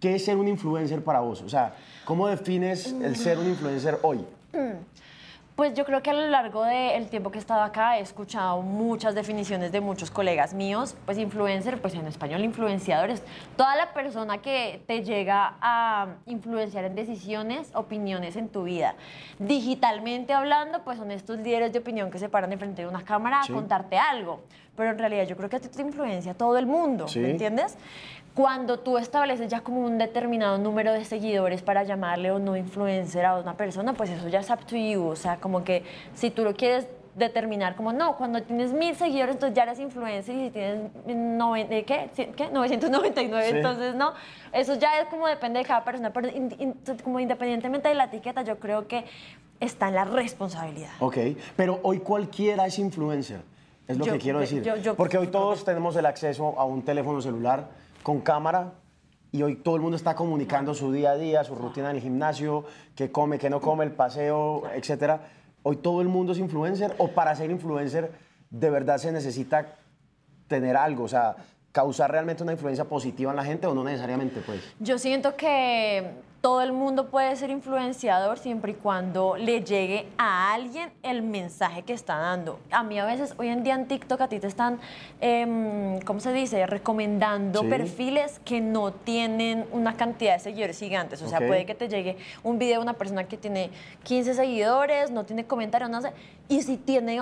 ¿qué 0.00 0.16
es 0.16 0.24
ser 0.24 0.36
un 0.36 0.48
influencer 0.48 1.04
para 1.04 1.20
vos? 1.20 1.42
O 1.42 1.48
sea, 1.48 1.74
¿cómo 2.04 2.26
defines 2.26 2.92
el 3.02 3.16
ser 3.16 3.38
un 3.38 3.48
influencer 3.48 3.98
hoy? 4.02 4.24
Pues 5.58 5.74
yo 5.74 5.84
creo 5.84 6.04
que 6.04 6.10
a 6.10 6.12
lo 6.12 6.24
largo 6.28 6.62
del 6.62 7.08
tiempo 7.08 7.32
que 7.32 7.38
he 7.38 7.40
estado 7.40 7.62
acá 7.62 7.98
he 7.98 8.00
escuchado 8.00 8.62
muchas 8.62 9.16
definiciones 9.16 9.72
de 9.72 9.80
muchos 9.80 10.08
colegas 10.08 10.54
míos, 10.54 10.94
pues 11.04 11.18
influencer, 11.18 11.80
pues 11.80 11.94
en 11.94 12.06
español 12.06 12.44
influenciadores, 12.44 13.24
toda 13.56 13.74
la 13.74 13.92
persona 13.92 14.38
que 14.38 14.84
te 14.86 15.02
llega 15.02 15.56
a 15.60 16.14
influenciar 16.26 16.84
en 16.84 16.94
decisiones, 16.94 17.72
opiniones 17.74 18.36
en 18.36 18.50
tu 18.50 18.62
vida. 18.62 18.94
Digitalmente 19.40 20.32
hablando, 20.32 20.84
pues 20.84 20.96
son 20.96 21.10
estos 21.10 21.40
líderes 21.40 21.72
de 21.72 21.80
opinión 21.80 22.12
que 22.12 22.20
se 22.20 22.28
paran 22.28 22.52
enfrente 22.52 22.82
de 22.82 22.88
una 22.88 23.04
cámara 23.04 23.40
a 23.40 23.52
contarte 23.52 23.98
algo, 23.98 24.44
pero 24.78 24.92
en 24.92 24.98
realidad 24.98 25.26
yo 25.26 25.36
creo 25.36 25.50
que 25.50 25.56
a 25.56 25.60
ti 25.60 25.68
te 25.68 25.82
influencia 25.82 26.32
todo 26.32 26.56
el 26.56 26.64
mundo, 26.64 27.04
¿me 27.16 27.30
entiendes? 27.32 27.76
cuando 28.34 28.78
tú 28.78 28.98
estableces 28.98 29.50
ya 29.50 29.62
como 29.62 29.80
un 29.80 29.98
determinado 29.98 30.58
número 30.58 30.92
de 30.92 31.04
seguidores 31.04 31.60
para 31.60 31.82
llamarle 31.82 32.30
o 32.30 32.38
no 32.38 32.56
influencer 32.56 33.26
a 33.26 33.36
una 33.36 33.56
persona, 33.56 33.94
pues 33.94 34.10
eso 34.10 34.28
ya 34.28 34.38
es 34.38 34.48
up 34.48 34.64
to 34.64 34.76
you. 34.76 35.04
O 35.04 35.16
sea, 35.16 35.38
como 35.38 35.64
que 35.64 35.82
si 36.14 36.30
tú 36.30 36.44
lo 36.44 36.54
quieres 36.54 36.86
determinar 37.16 37.74
como, 37.74 37.92
no, 37.92 38.16
cuando 38.16 38.40
tienes 38.40 38.72
mil 38.72 38.94
seguidores, 38.94 39.34
entonces 39.34 39.56
ya 39.56 39.64
eres 39.64 39.80
influencer 39.80 40.36
y 40.36 40.44
si 40.44 40.50
tienes 40.50 40.92
¿qué? 41.84 42.10
¿qué? 42.36 42.48
999, 42.52 43.48
entonces 43.48 43.96
no. 43.96 44.12
Eso 44.52 44.76
ya 44.76 45.00
es 45.00 45.08
como 45.08 45.26
depende 45.26 45.58
de 45.58 45.64
cada 45.64 45.82
persona, 45.82 46.12
pero 46.12 46.28
como 47.02 47.18
independientemente 47.18 47.88
de 47.88 47.96
la 47.96 48.04
etiqueta, 48.04 48.42
yo 48.42 48.60
creo 48.60 48.86
que 48.86 49.04
está 49.58 49.88
en 49.88 49.96
la 49.96 50.04
responsabilidad. 50.04 50.90
Ok, 51.00 51.18
pero 51.56 51.80
hoy 51.82 51.98
cualquiera 51.98 52.66
es 52.66 52.78
influencer, 52.78 53.40
es 53.88 53.98
lo 53.98 54.04
que 54.04 54.18
quiero 54.18 54.38
decir. 54.38 54.62
Porque 54.96 55.18
hoy 55.18 55.28
todos 55.28 55.64
tenemos 55.64 55.96
el 55.96 56.06
acceso 56.06 56.54
a 56.58 56.64
un 56.64 56.82
teléfono 56.82 57.20
celular 57.20 57.68
con 58.02 58.20
cámara 58.20 58.74
y 59.32 59.42
hoy 59.42 59.56
todo 59.56 59.76
el 59.76 59.82
mundo 59.82 59.96
está 59.96 60.14
comunicando 60.14 60.74
su 60.74 60.92
día 60.92 61.10
a 61.12 61.16
día, 61.16 61.42
su 61.42 61.54
rutina 61.54 61.90
en 61.90 61.96
el 61.96 62.02
gimnasio, 62.02 62.64
qué 62.94 63.10
come, 63.10 63.38
qué 63.38 63.50
no 63.50 63.60
come, 63.60 63.84
el 63.84 63.92
paseo, 63.92 64.62
etcétera. 64.74 65.20
Hoy 65.62 65.76
todo 65.76 66.00
el 66.00 66.08
mundo 66.08 66.32
es 66.32 66.38
influencer 66.38 66.94
o 66.98 67.08
para 67.08 67.34
ser 67.34 67.50
influencer 67.50 68.12
de 68.50 68.70
verdad 68.70 68.98
se 68.98 69.12
necesita 69.12 69.76
tener 70.46 70.76
algo, 70.76 71.04
o 71.04 71.08
sea, 71.08 71.36
causar 71.72 72.10
realmente 72.10 72.42
una 72.42 72.52
influencia 72.52 72.84
positiva 72.84 73.30
en 73.30 73.36
la 73.36 73.44
gente 73.44 73.66
o 73.66 73.74
no 73.74 73.84
necesariamente, 73.84 74.40
pues. 74.44 74.62
Yo 74.80 74.98
siento 74.98 75.36
que 75.36 76.12
todo 76.40 76.62
el 76.62 76.72
mundo 76.72 77.08
puede 77.08 77.34
ser 77.34 77.50
influenciador 77.50 78.38
siempre 78.38 78.72
y 78.72 78.74
cuando 78.74 79.36
le 79.36 79.64
llegue 79.64 80.06
a 80.18 80.52
alguien 80.52 80.90
el 81.02 81.22
mensaje 81.22 81.82
que 81.82 81.92
está 81.92 82.16
dando. 82.16 82.60
A 82.70 82.84
mí 82.84 82.98
a 82.98 83.04
veces, 83.04 83.34
hoy 83.38 83.48
en 83.48 83.64
día 83.64 83.74
en 83.74 83.88
TikTok, 83.88 84.20
a 84.20 84.28
ti 84.28 84.38
te 84.38 84.46
están, 84.46 84.78
eh, 85.20 85.98
¿cómo 86.04 86.20
se 86.20 86.32
dice?, 86.32 86.64
recomendando 86.66 87.64
perfiles 87.68 88.40
que 88.44 88.60
no 88.60 88.92
tienen 88.92 89.66
una 89.72 89.96
cantidad 89.96 90.34
de 90.34 90.38
seguidores 90.38 90.78
gigantes. 90.78 91.22
O 91.22 91.28
sea, 91.28 91.38
puede 91.38 91.66
que 91.66 91.74
te 91.74 91.88
llegue 91.88 92.16
un 92.44 92.58
video 92.58 92.76
de 92.78 92.82
una 92.82 92.94
persona 92.94 93.24
que 93.24 93.36
tiene 93.36 93.70
15 94.04 94.34
seguidores, 94.34 95.10
no 95.10 95.24
tiene 95.24 95.44
comentarios, 95.44 95.90
no 95.90 96.00
sé, 96.00 96.12
y 96.48 96.62
si 96.62 96.76
tiene 96.76 97.20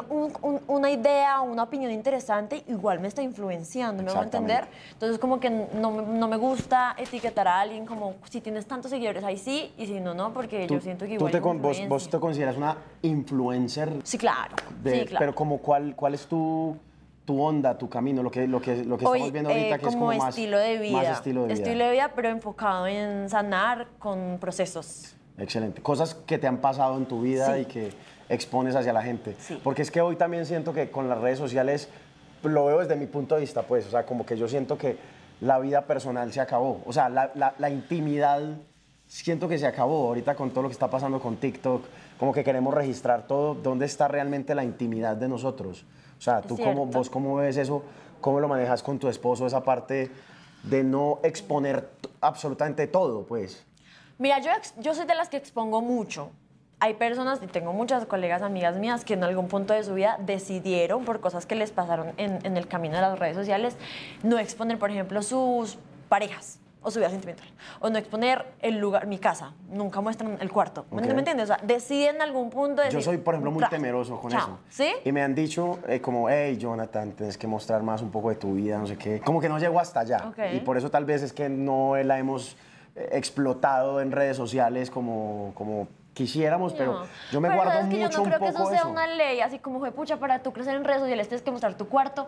una 0.68 0.90
idea 0.90 1.40
o 1.40 1.44
una 1.44 1.64
opinión 1.64 1.90
interesante, 1.90 2.62
igual 2.68 3.00
me 3.00 3.08
está 3.08 3.22
influenciando, 3.22 4.02
¿me 4.02 4.10
voy 4.10 4.20
a 4.20 4.24
entender? 4.24 4.66
Entonces, 4.92 5.18
como 5.18 5.40
que 5.40 5.50
no, 5.50 6.02
no 6.02 6.28
me 6.28 6.36
gusta 6.36 6.94
etiquetar 6.98 7.48
a 7.48 7.60
alguien 7.60 7.86
como 7.86 8.14
si 8.30 8.40
tienes 8.40 8.66
tantos 8.66 8.90
seguidores 8.90 9.05
ahí 9.24 9.36
sí, 9.36 9.72
y 9.78 9.86
si 9.86 10.00
no, 10.00 10.14
no, 10.14 10.32
porque 10.32 10.66
yo 10.66 10.80
siento 10.80 11.06
que 11.06 11.14
igual 11.14 11.32
te 11.32 11.40
vos, 11.40 11.88
vos, 11.88 12.10
te 12.10 12.18
consideras 12.18 12.56
una 12.56 12.76
influencer? 13.02 13.92
Sí, 14.02 14.18
claro. 14.18 14.56
sí, 14.84 15.04
Pero 15.18 15.34
como 15.34 15.58
cuál, 15.58 15.94
cuál 15.94 16.14
es 16.14 16.26
tu, 16.26 16.76
tu 17.24 17.42
onda, 17.42 17.76
tu 17.76 17.88
camino, 17.88 18.22
lo 18.22 18.30
que, 18.30 18.46
lo 18.46 18.60
que, 18.60 18.84
lo 18.84 18.96
que 18.96 19.04
estamos 19.04 19.32
viendo 19.32 19.50
ahorita, 19.50 19.74
eh, 19.74 19.78
que 19.78 19.88
es 19.88 19.96
como 19.96 20.12
estilo 20.12 20.58
de 20.58 20.78
vida. 20.78 20.92
Más 20.92 21.08
estilo 21.08 21.42
de 21.42 21.46
vida. 21.48 21.54
Estilo 21.54 21.84
de 21.84 21.90
vida, 21.92 22.12
pero 22.14 22.28
enfocado 22.28 22.86
en 22.86 23.28
sanar 23.28 23.88
con 23.98 24.38
procesos. 24.40 25.14
Excelente. 25.38 25.82
Cosas 25.82 26.14
que 26.14 26.38
te 26.38 26.46
han 26.46 26.58
pasado 26.58 26.96
en 26.96 27.06
tu 27.06 27.20
vida 27.20 27.58
y 27.58 27.66
que 27.66 27.90
expones 28.28 28.74
hacia 28.74 28.92
la 28.92 29.02
gente. 29.02 29.36
Porque 29.62 29.82
es 29.82 29.90
que 29.90 30.00
hoy 30.00 30.16
también 30.16 30.46
siento 30.46 30.72
que 30.72 30.90
con 30.90 31.08
las 31.08 31.18
redes 31.18 31.38
sociales, 31.38 31.88
lo 32.42 32.66
veo 32.66 32.78
desde 32.78 32.96
mi 32.96 33.06
punto 33.06 33.34
de 33.34 33.42
vista, 33.42 33.62
pues, 33.62 33.86
o 33.86 33.90
sea, 33.90 34.06
como 34.06 34.24
que 34.24 34.36
yo 34.36 34.48
siento 34.48 34.78
que 34.78 34.96
la 35.40 35.58
vida 35.58 35.82
personal 35.82 36.32
se 36.32 36.40
acabó. 36.40 36.80
O 36.86 36.92
sea, 36.92 37.08
la, 37.08 37.30
la, 37.34 37.54
la 37.58 37.70
intimidad 37.70 38.40
siento 39.06 39.48
que 39.48 39.58
se 39.58 39.66
acabó 39.66 40.08
ahorita 40.08 40.34
con 40.34 40.50
todo 40.50 40.62
lo 40.62 40.68
que 40.68 40.74
está 40.74 40.90
pasando 40.90 41.20
con 41.20 41.36
TikTok, 41.36 41.84
como 42.18 42.32
que 42.32 42.42
queremos 42.44 42.74
registrar 42.74 43.26
todo, 43.26 43.54
¿dónde 43.54 43.86
está 43.86 44.08
realmente 44.08 44.54
la 44.54 44.64
intimidad 44.64 45.16
de 45.16 45.28
nosotros? 45.28 45.84
O 46.18 46.20
sea, 46.20 46.42
tú 46.42 46.56
cómo, 46.56 46.86
vos 46.86 47.10
cómo 47.10 47.36
ves 47.36 47.56
eso, 47.56 47.82
cómo 48.20 48.40
lo 48.40 48.48
manejas 48.48 48.82
con 48.82 48.98
tu 48.98 49.08
esposo, 49.08 49.46
esa 49.46 49.62
parte 49.62 50.10
de 50.62 50.82
no 50.82 51.20
exponer 51.22 51.88
absolutamente 52.20 52.86
todo, 52.86 53.24
pues. 53.24 53.64
Mira, 54.18 54.40
yo, 54.40 54.50
yo 54.78 54.94
soy 54.94 55.06
de 55.06 55.14
las 55.14 55.28
que 55.28 55.36
expongo 55.36 55.82
mucho. 55.82 56.30
Hay 56.78 56.94
personas, 56.94 57.40
y 57.42 57.46
tengo 57.46 57.72
muchas 57.72 58.04
colegas, 58.04 58.42
amigas 58.42 58.76
mías, 58.76 59.04
que 59.04 59.14
en 59.14 59.24
algún 59.24 59.48
punto 59.48 59.72
de 59.72 59.82
su 59.82 59.94
vida 59.94 60.18
decidieron, 60.20 61.04
por 61.04 61.20
cosas 61.20 61.46
que 61.46 61.54
les 61.54 61.70
pasaron 61.70 62.12
en, 62.16 62.44
en 62.44 62.56
el 62.56 62.66
camino 62.66 62.96
de 62.96 63.02
las 63.02 63.18
redes 63.18 63.36
sociales, 63.36 63.76
no 64.22 64.38
exponer, 64.38 64.78
por 64.78 64.90
ejemplo, 64.90 65.22
sus 65.22 65.78
parejas 66.08 66.58
o 66.86 66.90
su 66.92 67.00
vida 67.00 67.10
sentimental. 67.10 67.48
O 67.80 67.90
no 67.90 67.98
exponer 67.98 68.46
el 68.60 68.78
lugar, 68.78 69.08
mi 69.08 69.18
casa. 69.18 69.52
Nunca 69.68 70.00
muestran 70.00 70.38
el 70.40 70.52
cuarto. 70.52 70.86
¿Me 70.92 71.02
entiendes? 71.02 71.42
O 71.42 71.46
sea, 71.48 71.58
deciden 71.60 72.14
en 72.14 72.22
algún 72.22 72.48
punto 72.48 72.80
decir, 72.80 73.00
Yo 73.00 73.02
soy, 73.02 73.16
por 73.16 73.34
ejemplo, 73.34 73.50
muy 73.50 73.64
temeroso 73.68 74.20
con 74.20 74.32
eso. 74.32 74.60
¿Sí? 74.68 74.92
Y 75.04 75.10
me 75.10 75.20
han 75.20 75.34
dicho 75.34 75.80
eh, 75.88 76.00
como, 76.00 76.30
hey, 76.30 76.56
Jonathan, 76.56 77.10
tienes 77.10 77.36
que 77.36 77.48
mostrar 77.48 77.82
más 77.82 78.02
un 78.02 78.12
poco 78.12 78.28
de 78.28 78.36
tu 78.36 78.54
vida, 78.54 78.78
no 78.78 78.86
sé 78.86 78.96
qué. 78.96 79.20
Como 79.20 79.40
que 79.40 79.48
no 79.48 79.58
llego 79.58 79.80
hasta 79.80 79.98
allá. 79.98 80.32
Y 80.52 80.60
por 80.60 80.76
eso 80.76 80.88
tal 80.88 81.04
vez 81.04 81.22
es 81.22 81.32
que 81.32 81.48
no 81.48 81.96
la 81.96 82.20
hemos 82.20 82.56
eh, 82.94 83.08
explotado 83.12 84.00
en 84.00 84.12
redes 84.12 84.36
sociales 84.36 84.88
como, 84.88 85.50
como 85.56 85.88
quisiéramos, 86.16 86.72
pero 86.72 87.02
yo 87.30 87.42
me 87.42 87.54
guardo 87.54 87.72
es 87.80 87.88
que 87.88 88.00
yo 88.00 88.08
no 88.08 88.22
creo 88.22 88.40
que 88.40 88.48
eso 88.48 88.66
sea 88.70 88.86
una 88.86 89.06
ley, 89.06 89.40
así 89.40 89.58
como 89.58 89.80
fue 89.80 89.92
pucha 89.92 90.16
para 90.16 90.42
tú 90.42 90.50
crecer 90.50 90.74
en 90.74 90.82
redes 90.82 91.00
sociales 91.00 91.28
tienes 91.28 91.42
que 91.42 91.50
mostrar 91.50 91.74
tu 91.74 91.88
cuarto. 91.88 92.26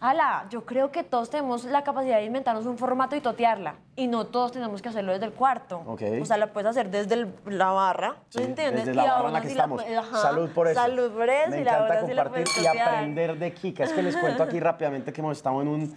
Ala, 0.00 0.46
yo 0.50 0.66
creo 0.66 0.90
que 0.90 1.04
todos 1.04 1.30
tenemos 1.30 1.64
la 1.64 1.84
capacidad 1.84 2.16
de 2.16 2.24
inventarnos 2.24 2.66
un 2.66 2.76
formato 2.76 3.14
y 3.14 3.20
totearla, 3.20 3.76
y 3.94 4.08
no 4.08 4.26
todos 4.26 4.50
tenemos 4.50 4.82
que 4.82 4.88
hacerlo 4.88 5.12
desde 5.12 5.26
el 5.26 5.32
cuarto. 5.32 5.84
O 5.86 6.24
sea, 6.24 6.36
la 6.36 6.48
puedes 6.48 6.68
hacer 6.68 6.90
desde 6.90 7.28
la 7.46 7.70
barra, 7.70 8.16
¿tú 8.28 8.40
entiendes? 8.40 8.86
Desde 8.86 8.96
la 8.96 9.04
barra 9.04 9.28
en 9.28 9.34
la 9.34 9.40
que 9.40 9.48
estamos. 9.48 9.84
Salud 10.20 10.50
por 10.50 10.66
eso. 10.66 10.80
Salud 10.80 11.12
por 11.12 11.30
eso. 11.30 11.50
Me 11.50 11.60
encanta 11.60 12.00
compartir 12.00 12.64
y 12.64 12.66
aprender 12.66 13.38
de 13.38 13.52
Kika. 13.54 13.84
Es 13.84 13.92
que 13.92 14.02
les 14.02 14.16
cuento 14.16 14.42
aquí 14.42 14.58
rápidamente 14.58 15.12
que 15.12 15.20
hemos 15.20 15.36
estado 15.36 15.62
en 15.62 15.68
un 15.68 15.96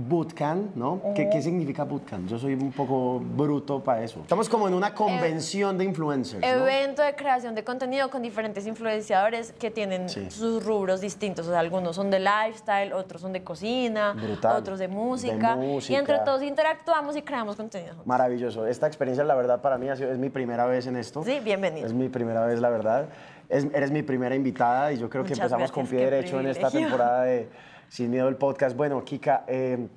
bootcamp, 0.00 0.76
¿no? 0.76 1.00
¿Qué, 1.14 1.30
¿Qué 1.30 1.40
significa 1.40 1.84
bootcamp? 1.84 2.28
Yo 2.28 2.38
soy 2.38 2.52
un 2.52 2.70
poco 2.70 3.18
bruto 3.18 3.82
para 3.82 4.02
eso. 4.02 4.20
Estamos 4.20 4.46
como 4.46 4.68
en 4.68 4.74
una 4.74 4.94
convención 4.94 5.78
de 5.78 5.84
influencers, 5.84 6.42
¿no? 6.42 6.46
Evento 6.48 7.00
de 7.02 7.14
creación 7.14 7.54
de 7.54 7.64
contenido 7.64 8.10
con 8.10 8.20
diferentes 8.20 8.66
influenciadores 8.66 9.52
que 9.52 9.70
tienen 9.70 10.10
Sí. 10.10 10.30
sus 10.30 10.62
rubros 10.64 11.00
distintos. 11.00 11.46
O 11.46 11.50
sea, 11.50 11.60
algunos 11.60 11.96
son 11.96 12.10
de 12.10 12.20
lifestyle, 12.20 12.92
otros 12.92 13.22
son 13.22 13.32
de 13.32 13.42
cocina, 13.42 14.12
Brutal. 14.12 14.56
otros 14.58 14.78
de 14.78 14.88
música. 14.88 15.56
De 15.56 15.66
música. 15.66 15.94
Y 15.94 15.96
entre 15.96 16.18
todos 16.18 16.42
interactuamos 16.42 17.16
y 17.16 17.22
creamos 17.22 17.56
contenido. 17.56 17.94
Maravilloso. 18.04 18.66
Esta 18.66 18.86
experiencia, 18.86 19.24
la 19.24 19.34
verdad, 19.34 19.62
para 19.62 19.78
mí 19.78 19.88
ha 19.88 19.96
sido, 19.96 20.12
es 20.12 20.18
mi 20.18 20.28
primera 20.28 20.66
vez 20.66 20.86
en 20.86 20.96
esto. 20.96 21.24
Sí, 21.24 21.40
bienvenido. 21.42 21.86
Es 21.86 21.94
mi 21.94 22.10
primera 22.10 22.44
vez, 22.44 22.60
la 22.60 22.68
verdad. 22.68 23.06
Es- 23.48 23.66
eres 23.72 23.90
mi 23.92 24.02
primera 24.02 24.34
invitada 24.34 24.92
y 24.92 24.98
yo 24.98 25.08
creo 25.08 25.24
que 25.24 25.32
empezamos 25.32 25.72
con 25.72 25.86
pie 25.86 26.00
derecho 26.04 26.38
en 26.38 26.48
esta 26.48 26.70
temporada 26.70 27.22
de 27.22 27.48
Sin 27.88 28.10
Miedo 28.10 28.28
el 28.28 28.36
podcast. 28.36 28.76
Bueno, 28.76 29.04
Kika, 29.04 29.44
eh, 29.46 29.88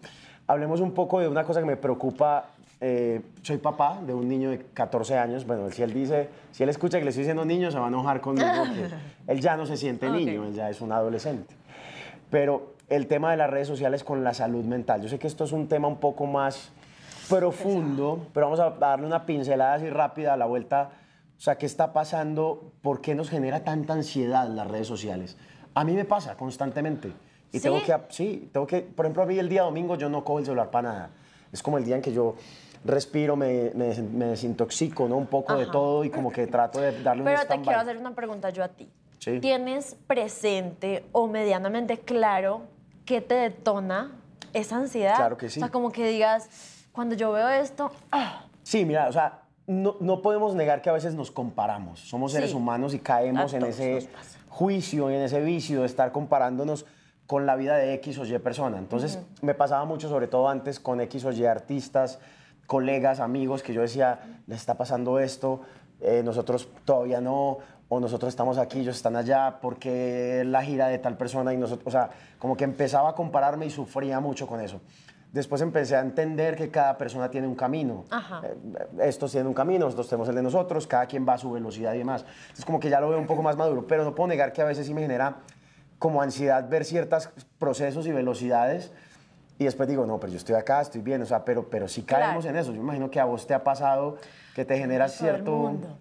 hablemos 0.48 0.80
un 0.82 0.94
poco 0.94 1.20
de 1.20 1.28
una 1.28 1.44
cosa 1.44 1.60
que 1.60 1.66
me 1.66 1.78
preocupa. 1.78 2.48
Eh, 2.82 3.22
soy 3.42 3.58
papá 3.58 4.00
de 4.06 4.14
un 4.14 4.28
niño 4.28 4.52
de 4.52 4.66
14 4.74 5.18
años. 5.18 5.46
Bueno, 5.46 5.70
si 5.70 5.84
él 5.84 5.94
dice, 5.94 6.30
si 6.52 6.64
él 6.64 6.70
escucha 6.70 6.98
que 6.98 7.04
le 7.04 7.10
estoy 7.10 7.24
diciendo 7.24 7.44
niño, 7.44 7.72
se 7.72 7.78
va 7.78 7.86
a 7.86 7.90
enojar 7.90 8.22
conmigo 8.22 8.48
él 9.28 9.42
ya 9.42 9.58
no 9.58 9.66
se 9.66 9.76
siente 9.76 10.10
niño, 10.10 10.46
él 10.46 10.54
ya 10.54 10.70
es 10.70 10.80
un 10.80 10.92
adolescente. 10.92 11.56
Pero 12.30 12.74
el 12.88 13.08
tema 13.08 13.32
de 13.32 13.38
las 13.38 13.50
redes 13.50 13.68
sociales 13.68 14.04
con 14.04 14.24
la 14.24 14.34
salud 14.34 14.64
mental, 14.64 15.02
yo 15.02 15.10
sé 15.10 15.20
que 15.20 15.28
esto 15.28 15.44
es 15.44 15.52
un 15.52 15.68
tema 15.68 15.88
un 15.88 15.98
poco 15.98 16.26
más 16.26 16.72
profundo, 17.30 18.28
pero 18.34 18.48
vamos 18.48 18.60
a 18.60 18.72
darle 18.72 19.06
una 19.06 19.26
pincelada 19.26 19.76
así 19.76 19.90
rápida 19.90 20.34
a 20.34 20.38
la 20.38 20.46
vuelta. 20.46 20.92
O 21.38 21.42
sea, 21.42 21.58
¿qué 21.58 21.66
está 21.66 21.94
pasando? 21.94 22.72
¿Por 22.82 23.02
qué 23.02 23.14
nos 23.16 23.30
genera 23.30 23.64
tanta 23.64 23.94
ansiedad 23.94 24.48
las 24.50 24.68
redes 24.68 24.88
sociales? 24.88 25.38
A 25.74 25.84
mí 25.84 25.94
me 25.94 26.06
pasa 26.06 26.36
constantemente. 26.36 27.14
Y 27.52 27.58
¿Sí? 27.58 27.64
tengo 27.64 27.82
que, 27.82 27.98
sí, 28.10 28.50
tengo 28.54 28.68
que, 28.68 28.82
por 28.82 29.06
ejemplo, 29.06 29.24
a 29.24 29.26
mí 29.26 29.38
el 29.40 29.50
día 29.50 29.64
domingo 29.64 29.96
yo 29.96 30.10
no 30.10 30.24
cojo 30.24 30.40
el 30.40 30.46
celular 30.46 30.70
para 30.70 30.90
nada. 30.90 31.10
Es 31.52 31.64
como 31.64 31.78
el 31.78 31.86
día 31.86 31.96
en 31.96 32.02
que 32.02 32.14
yo 32.14 32.36
respiro, 32.86 33.36
me, 33.36 33.72
me, 33.74 33.94
me 34.02 34.26
desintoxico, 34.26 35.08
¿no? 35.08 35.18
Un 35.18 35.26
poco 35.28 35.56
de 35.56 35.64
Ajá. 35.64 35.72
todo 35.72 36.04
y 36.06 36.10
como 36.10 36.32
que 36.32 36.48
trato 36.48 36.80
de 36.80 37.02
darle 37.02 37.24
un 37.24 37.26
Pero 37.26 37.46
te 37.46 37.60
quiero 37.62 37.80
hacer 37.80 37.98
una 37.98 38.14
pregunta 38.14 38.50
yo 38.52 38.64
a 38.64 38.68
ti. 38.70 38.90
Sí. 39.18 39.40
¿Tienes 39.40 39.96
presente 40.08 41.06
o 41.12 41.28
medianamente 41.28 41.98
claro 42.00 42.62
qué 43.06 43.20
te 43.20 43.34
detona 43.36 44.12
esa 44.54 44.78
ansiedad? 44.78 45.16
Claro 45.18 45.38
que 45.38 45.50
sí. 45.50 45.60
O 45.60 45.64
sea, 45.64 45.72
como 45.72 45.92
que 45.92 46.08
digas, 46.08 46.86
cuando 46.92 47.16
yo 47.16 47.32
veo 47.32 47.50
esto, 47.50 47.92
ah, 48.12 48.46
Sí, 48.64 48.86
mira, 48.86 49.08
o 49.10 49.12
sea, 49.12 49.42
no, 49.66 49.96
no 50.00 50.22
podemos 50.22 50.54
negar 50.54 50.82
que 50.84 50.90
a 50.90 50.94
veces 50.94 51.16
nos 51.16 51.32
comparamos. 51.32 52.00
Somos 52.02 52.32
seres 52.32 52.52
Sí. 52.52 52.56
humanos 52.56 52.94
y 52.94 53.00
caemos 53.00 53.54
en 53.54 53.66
ese 53.66 54.08
juicio, 54.48 55.10
en 55.10 55.22
ese 55.22 55.42
vicio 55.42 55.82
de 55.82 55.86
estar 55.88 56.12
comparándonos 56.12 56.86
con 57.30 57.46
la 57.46 57.56
vida 57.56 57.78
de 57.78 57.94
X 57.94 58.18
o 58.18 58.26
Y 58.26 58.40
persona. 58.40 58.80
Entonces, 58.80 59.20
me 59.44 59.54
pasaba 59.54 59.86
mucho, 59.86 60.10
sobre 60.10 60.28
todo 60.28 60.50
antes, 60.50 60.80
con 60.80 61.00
X 61.00 61.26
o 61.26 61.32
Y 61.32 61.46
artistas, 61.46 62.18
colegas, 62.66 63.20
amigos, 63.20 63.62
que 63.62 63.72
yo 63.72 63.82
decía, 63.82 64.40
les 64.48 64.58
está 64.58 64.74
pasando 64.74 65.20
esto, 65.20 65.62
eh, 66.02 66.24
nosotros 66.26 66.70
todavía 66.86 67.22
no, 67.22 67.60
o 67.88 68.00
nosotros 68.00 68.30
estamos 68.30 68.58
aquí, 68.58 68.80
ellos 68.80 68.96
están 68.96 69.16
allá, 69.16 69.60
porque 69.62 70.42
la 70.44 70.64
gira 70.64 70.88
de 70.88 70.98
tal 70.98 71.18
persona 71.18 71.54
y 71.54 71.58
nosotros, 71.58 71.86
o 71.86 71.92
sea, 71.92 72.10
como 72.40 72.58
que 72.58 72.64
empezaba 72.64 73.10
a 73.10 73.14
compararme 73.14 73.68
y 73.68 73.70
sufría 73.70 74.20
mucho 74.20 74.48
con 74.48 74.60
eso. 74.60 74.82
Después 75.32 75.62
empecé 75.62 75.98
a 75.98 76.00
entender 76.00 76.56
que 76.56 76.72
cada 76.72 76.98
persona 76.98 77.30
tiene 77.30 77.46
un 77.46 77.54
camino. 77.54 78.06
Ajá. 78.10 78.42
Eh, 78.44 78.56
estos 79.02 79.30
tienen 79.30 79.46
un 79.46 79.54
camino, 79.54 79.86
nosotros 79.86 80.10
tenemos 80.10 80.30
el 80.30 80.34
de 80.34 80.42
nosotros, 80.42 80.88
cada 80.88 81.06
quien 81.06 81.28
va 81.30 81.34
a 81.34 81.38
su 81.38 81.52
velocidad 81.52 81.94
y 81.94 82.00
demás. 82.00 82.26
Entonces 82.42 82.66
como 82.66 82.80
que 82.80 82.90
ya 82.90 83.00
lo 83.00 83.08
veo 83.08 83.20
un 83.20 83.28
poco 83.28 83.44
más 83.44 83.56
maduro, 83.56 83.86
pero 83.86 84.04
no 84.04 84.16
puedo 84.16 84.30
negar 84.30 84.52
que 84.52 84.64
a 84.64 84.66
veces 84.66 84.88
sí 84.88 84.96
me 84.96 85.02
genera 85.02 85.36
como 86.00 86.22
ansiedad 86.22 86.68
ver 86.70 86.86
ciertos 86.86 87.30
procesos 87.60 88.08
y 88.08 88.12
velocidades 88.12 88.92
y 89.58 89.66
después 89.66 89.90
digo, 89.90 90.06
no, 90.06 90.20
pero 90.20 90.32
yo 90.32 90.38
estoy 90.38 90.56
acá, 90.56 90.80
estoy 90.82 91.02
bien, 91.02 91.22
o 91.22 91.26
sea, 91.26 91.44
pero, 91.44 91.70
pero 91.70 91.90
sí 91.90 92.04
caemos 92.04 92.44
Claro. 92.46 92.58
en 92.58 92.62
eso. 92.64 92.72
Yo 92.74 92.80
imagino 92.80 93.12
que 93.12 93.20
a 93.20 93.26
vos 93.26 93.46
te 93.46 93.54
ha 93.54 93.62
pasado 93.64 94.16
que 94.56 94.64
te 94.64 94.78
genera 94.78 95.06
todo 95.08 95.14
el 95.14 95.20
cierto... 95.20 95.52
mundo. 95.52 95.98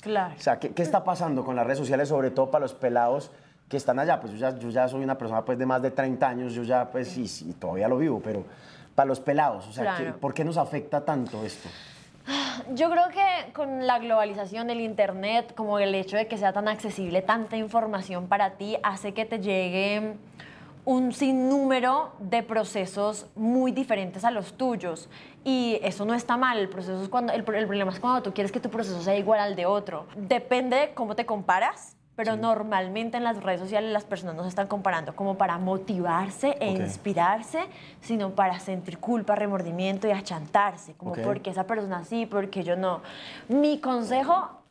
Claro. 0.00 0.34
O 0.36 0.40
sea, 0.40 0.58
¿qué, 0.58 0.70
qué 0.70 0.82
está 0.82 1.04
pasando 1.04 1.44
con 1.44 1.54
las 1.54 1.64
redes 1.66 1.78
sociales, 1.78 2.08
sobre 2.08 2.30
todo 2.30 2.50
para 2.50 2.62
los 2.62 2.72
pelados 2.74 3.30
que 3.68 3.76
están 3.76 3.98
allá? 3.98 4.18
Pues 4.18 4.32
yo 4.32 4.38
ya, 4.38 4.58
yo 4.58 4.70
ya 4.70 4.88
soy 4.88 5.04
una 5.04 5.18
persona 5.18 5.44
pues, 5.44 5.58
de 5.58 5.66
más 5.66 5.82
de 5.82 5.90
30 5.90 6.26
años, 6.26 6.54
yo 6.54 6.62
ya, 6.62 6.90
pues 6.90 7.08
sí, 7.08 7.28
sí, 7.28 7.52
todavía 7.52 7.86
lo 7.86 7.98
vivo, 7.98 8.20
pero 8.24 8.44
para 8.94 9.06
los 9.06 9.20
pelados, 9.20 9.68
o 9.68 9.72
sea, 9.72 9.94
¿qué- 9.96 10.02
Claro. 10.04 10.18
¿por 10.18 10.32
qué 10.34 10.44
nos 10.44 10.56
afecta 10.56 11.04
tanto 11.04 11.44
esto? 11.44 11.68
Yo 12.74 12.90
creo 12.90 13.08
que 13.08 13.52
con 13.52 13.86
la 13.86 13.98
globalización 13.98 14.66
del 14.66 14.80
Internet, 14.80 15.54
como 15.54 15.78
el 15.78 15.94
hecho 15.94 16.16
de 16.16 16.26
que 16.26 16.36
sea 16.38 16.52
tan 16.52 16.68
accesible 16.68 17.22
tanta 17.22 17.56
información 17.56 18.26
para 18.28 18.52
ti, 18.52 18.76
hace 18.82 19.12
que 19.14 19.24
te 19.24 19.40
llegue 19.40 20.16
un 20.84 21.12
sinnúmero 21.12 22.12
de 22.18 22.42
procesos 22.42 23.26
muy 23.36 23.70
diferentes 23.72 24.24
a 24.24 24.30
los 24.30 24.56
tuyos. 24.56 25.08
Y 25.44 25.78
eso 25.82 26.04
no 26.04 26.14
está 26.14 26.36
mal. 26.36 26.58
El, 26.58 26.68
proceso 26.68 27.02
es 27.02 27.08
cuando, 27.08 27.32
el, 27.32 27.44
pro- 27.44 27.56
el 27.56 27.66
problema 27.66 27.92
es 27.92 28.00
cuando 28.00 28.22
tú 28.22 28.32
quieres 28.34 28.50
que 28.50 28.60
tu 28.60 28.68
proceso 28.70 29.00
sea 29.02 29.16
igual 29.16 29.38
al 29.40 29.54
de 29.54 29.66
otro. 29.66 30.06
Depende 30.16 30.76
de 30.76 30.94
cómo 30.94 31.14
te 31.14 31.24
comparas. 31.24 31.96
Pero 32.24 32.36
normalmente 32.36 33.16
en 33.16 33.24
las 33.24 33.42
redes 33.42 33.60
sociales 33.60 33.92
las 33.92 34.04
personas 34.04 34.36
no 34.36 34.42
se 34.42 34.48
están 34.48 34.68
comparando 34.68 35.16
como 35.16 35.36
para 35.36 35.58
motivarse 35.58 36.56
e 36.60 36.70
inspirarse, 36.70 37.64
sino 38.00 38.30
para 38.30 38.60
sentir 38.60 38.98
culpa, 38.98 39.34
remordimiento 39.34 40.06
y 40.06 40.12
achantarse, 40.12 40.94
como 40.94 41.14
porque 41.14 41.50
esa 41.50 41.66
persona 41.66 42.04
sí, 42.04 42.26
porque 42.26 42.62
yo 42.62 42.76
no. 42.76 43.02
Mi 43.48 43.80
consejo, 43.80 44.61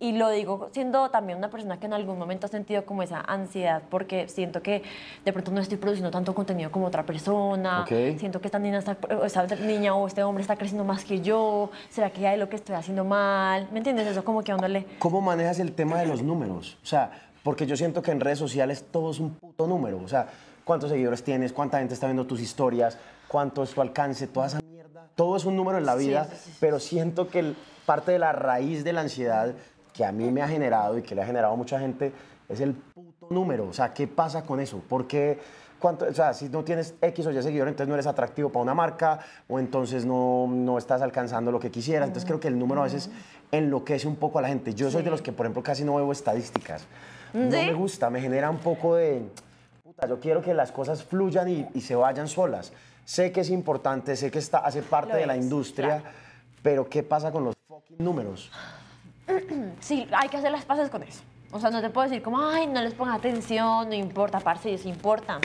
y 0.00 0.12
lo 0.12 0.28
digo 0.30 0.68
siendo 0.72 1.08
también 1.10 1.38
una 1.38 1.50
persona 1.50 1.78
que 1.78 1.86
en 1.86 1.92
algún 1.92 2.18
momento 2.18 2.46
ha 2.46 2.50
sentido 2.50 2.84
como 2.84 3.02
esa 3.02 3.20
ansiedad, 3.20 3.82
porque 3.90 4.28
siento 4.28 4.60
que 4.62 4.82
de 5.24 5.32
pronto 5.32 5.50
no 5.52 5.60
estoy 5.60 5.78
produciendo 5.78 6.10
tanto 6.10 6.34
contenido 6.34 6.70
como 6.70 6.86
otra 6.86 7.04
persona, 7.04 7.84
siento 7.88 8.40
que 8.40 8.48
esta 8.48 8.58
niña, 8.58 8.78
está, 8.78 8.96
esta 9.24 9.46
niña 9.56 9.94
o 9.94 10.06
este 10.06 10.22
hombre 10.22 10.42
está 10.42 10.56
creciendo 10.56 10.84
más 10.84 11.04
que 11.04 11.20
yo, 11.20 11.70
¿será 11.90 12.10
que 12.10 12.26
hay 12.26 12.38
lo 12.38 12.48
que 12.48 12.56
estoy 12.56 12.74
haciendo 12.74 13.04
mal? 13.04 13.68
¿Me 13.72 13.78
entiendes? 13.78 14.06
Eso 14.08 14.24
como 14.24 14.42
que 14.42 14.52
a 14.52 14.56
uno 14.56 14.68
le... 14.68 14.84
¿Cómo 14.98 15.20
manejas 15.20 15.58
el 15.60 15.72
tema 15.72 15.98
de 16.00 16.06
los 16.06 16.22
números? 16.22 16.76
O 16.82 16.86
sea, 16.86 17.10
porque 17.42 17.66
yo 17.66 17.76
siento 17.76 18.02
que 18.02 18.10
en 18.10 18.20
redes 18.20 18.38
sociales 18.38 18.84
todo 18.90 19.10
es 19.12 19.20
un 19.20 19.34
puto 19.34 19.66
número. 19.66 19.98
O 20.02 20.08
sea, 20.08 20.26
cuántos 20.64 20.90
seguidores 20.90 21.22
tienes, 21.22 21.52
cuánta 21.52 21.78
gente 21.78 21.94
está 21.94 22.06
viendo 22.06 22.26
tus 22.26 22.40
historias, 22.40 22.98
cuánto 23.28 23.62
es 23.62 23.70
tu 23.70 23.80
alcance, 23.80 24.26
toda 24.26 24.46
esa 24.48 24.60
mierda. 24.60 25.06
Todo 25.14 25.36
es 25.36 25.44
un 25.44 25.54
número 25.54 25.78
en 25.78 25.86
la 25.86 25.94
vida, 25.94 26.24
sí, 26.24 26.30
sí, 26.36 26.50
sí. 26.50 26.56
pero 26.60 26.80
siento 26.80 27.28
que 27.28 27.38
el- 27.38 27.56
parte 27.84 28.12
de 28.12 28.18
la 28.18 28.32
raíz 28.32 28.82
de 28.82 28.94
la 28.94 29.02
ansiedad 29.02 29.52
que 29.94 30.04
a 30.04 30.12
mí 30.12 30.30
me 30.30 30.42
ha 30.42 30.48
generado 30.48 30.98
y 30.98 31.02
que 31.02 31.14
le 31.14 31.22
ha 31.22 31.26
generado 31.26 31.54
a 31.54 31.56
mucha 31.56 31.78
gente 31.78 32.12
es 32.48 32.60
el 32.60 32.74
puto 32.74 33.28
número. 33.30 33.68
O 33.68 33.72
sea, 33.72 33.94
¿qué 33.94 34.06
pasa 34.06 34.42
con 34.42 34.60
eso? 34.60 34.80
¿Por 34.80 35.06
qué? 35.06 35.38
¿Cuánto, 35.78 36.06
o 36.06 36.12
sea, 36.12 36.34
si 36.34 36.48
no 36.48 36.64
tienes 36.64 36.94
X 37.00 37.26
o 37.26 37.30
Y 37.30 37.42
seguidores, 37.42 37.72
entonces 37.72 37.88
no 37.88 37.94
eres 37.94 38.06
atractivo 38.06 38.50
para 38.50 38.62
una 38.62 38.74
marca 38.74 39.20
o 39.48 39.58
entonces 39.58 40.04
no, 40.04 40.46
no 40.48 40.78
estás 40.78 41.00
alcanzando 41.00 41.52
lo 41.52 41.60
que 41.60 41.70
quisieras. 41.70 42.08
Entonces 42.08 42.26
creo 42.26 42.40
que 42.40 42.48
el 42.48 42.58
número 42.58 42.80
a 42.80 42.84
veces 42.84 43.08
enloquece 43.52 44.08
un 44.08 44.16
poco 44.16 44.38
a 44.38 44.42
la 44.42 44.48
gente. 44.48 44.74
Yo 44.74 44.90
soy 44.90 45.02
de 45.02 45.10
los 45.10 45.22
que, 45.22 45.30
por 45.32 45.46
ejemplo, 45.46 45.62
casi 45.62 45.84
no 45.84 45.94
veo 45.94 46.10
estadísticas. 46.10 46.86
No 47.32 47.50
¿Sí? 47.50 47.56
me 47.56 47.74
gusta, 47.74 48.10
me 48.10 48.20
genera 48.20 48.50
un 48.50 48.58
poco 48.58 48.96
de... 48.96 49.22
Puta, 49.82 50.08
yo 50.08 50.18
quiero 50.18 50.42
que 50.42 50.54
las 50.54 50.72
cosas 50.72 51.04
fluyan 51.04 51.48
y, 51.48 51.68
y 51.74 51.80
se 51.82 51.94
vayan 51.94 52.26
solas. 52.26 52.72
Sé 53.04 53.30
que 53.30 53.40
es 53.40 53.50
importante, 53.50 54.16
sé 54.16 54.30
que 54.30 54.38
está, 54.38 54.58
hace 54.58 54.82
parte 54.82 55.12
Lo 55.12 55.18
de 55.18 55.26
la 55.26 55.36
industria, 55.36 56.00
claro. 56.00 56.16
pero 56.62 56.88
¿qué 56.88 57.02
pasa 57.02 57.30
con 57.30 57.44
los 57.44 57.54
fucking 57.68 57.98
números? 57.98 58.50
Sí, 59.80 60.06
hay 60.12 60.28
que 60.28 60.36
hacer 60.36 60.50
las 60.50 60.64
paces 60.64 60.90
con 60.90 61.02
eso. 61.02 61.22
O 61.52 61.60
sea, 61.60 61.70
no 61.70 61.80
te 61.80 61.90
puedo 61.90 62.08
decir 62.08 62.22
como, 62.22 62.40
ay, 62.40 62.66
no 62.66 62.82
les 62.82 62.94
ponga 62.94 63.14
atención, 63.14 63.88
no 63.88 63.94
importa, 63.94 64.40
parce, 64.40 64.76
sí 64.76 64.88
importan. 64.88 65.40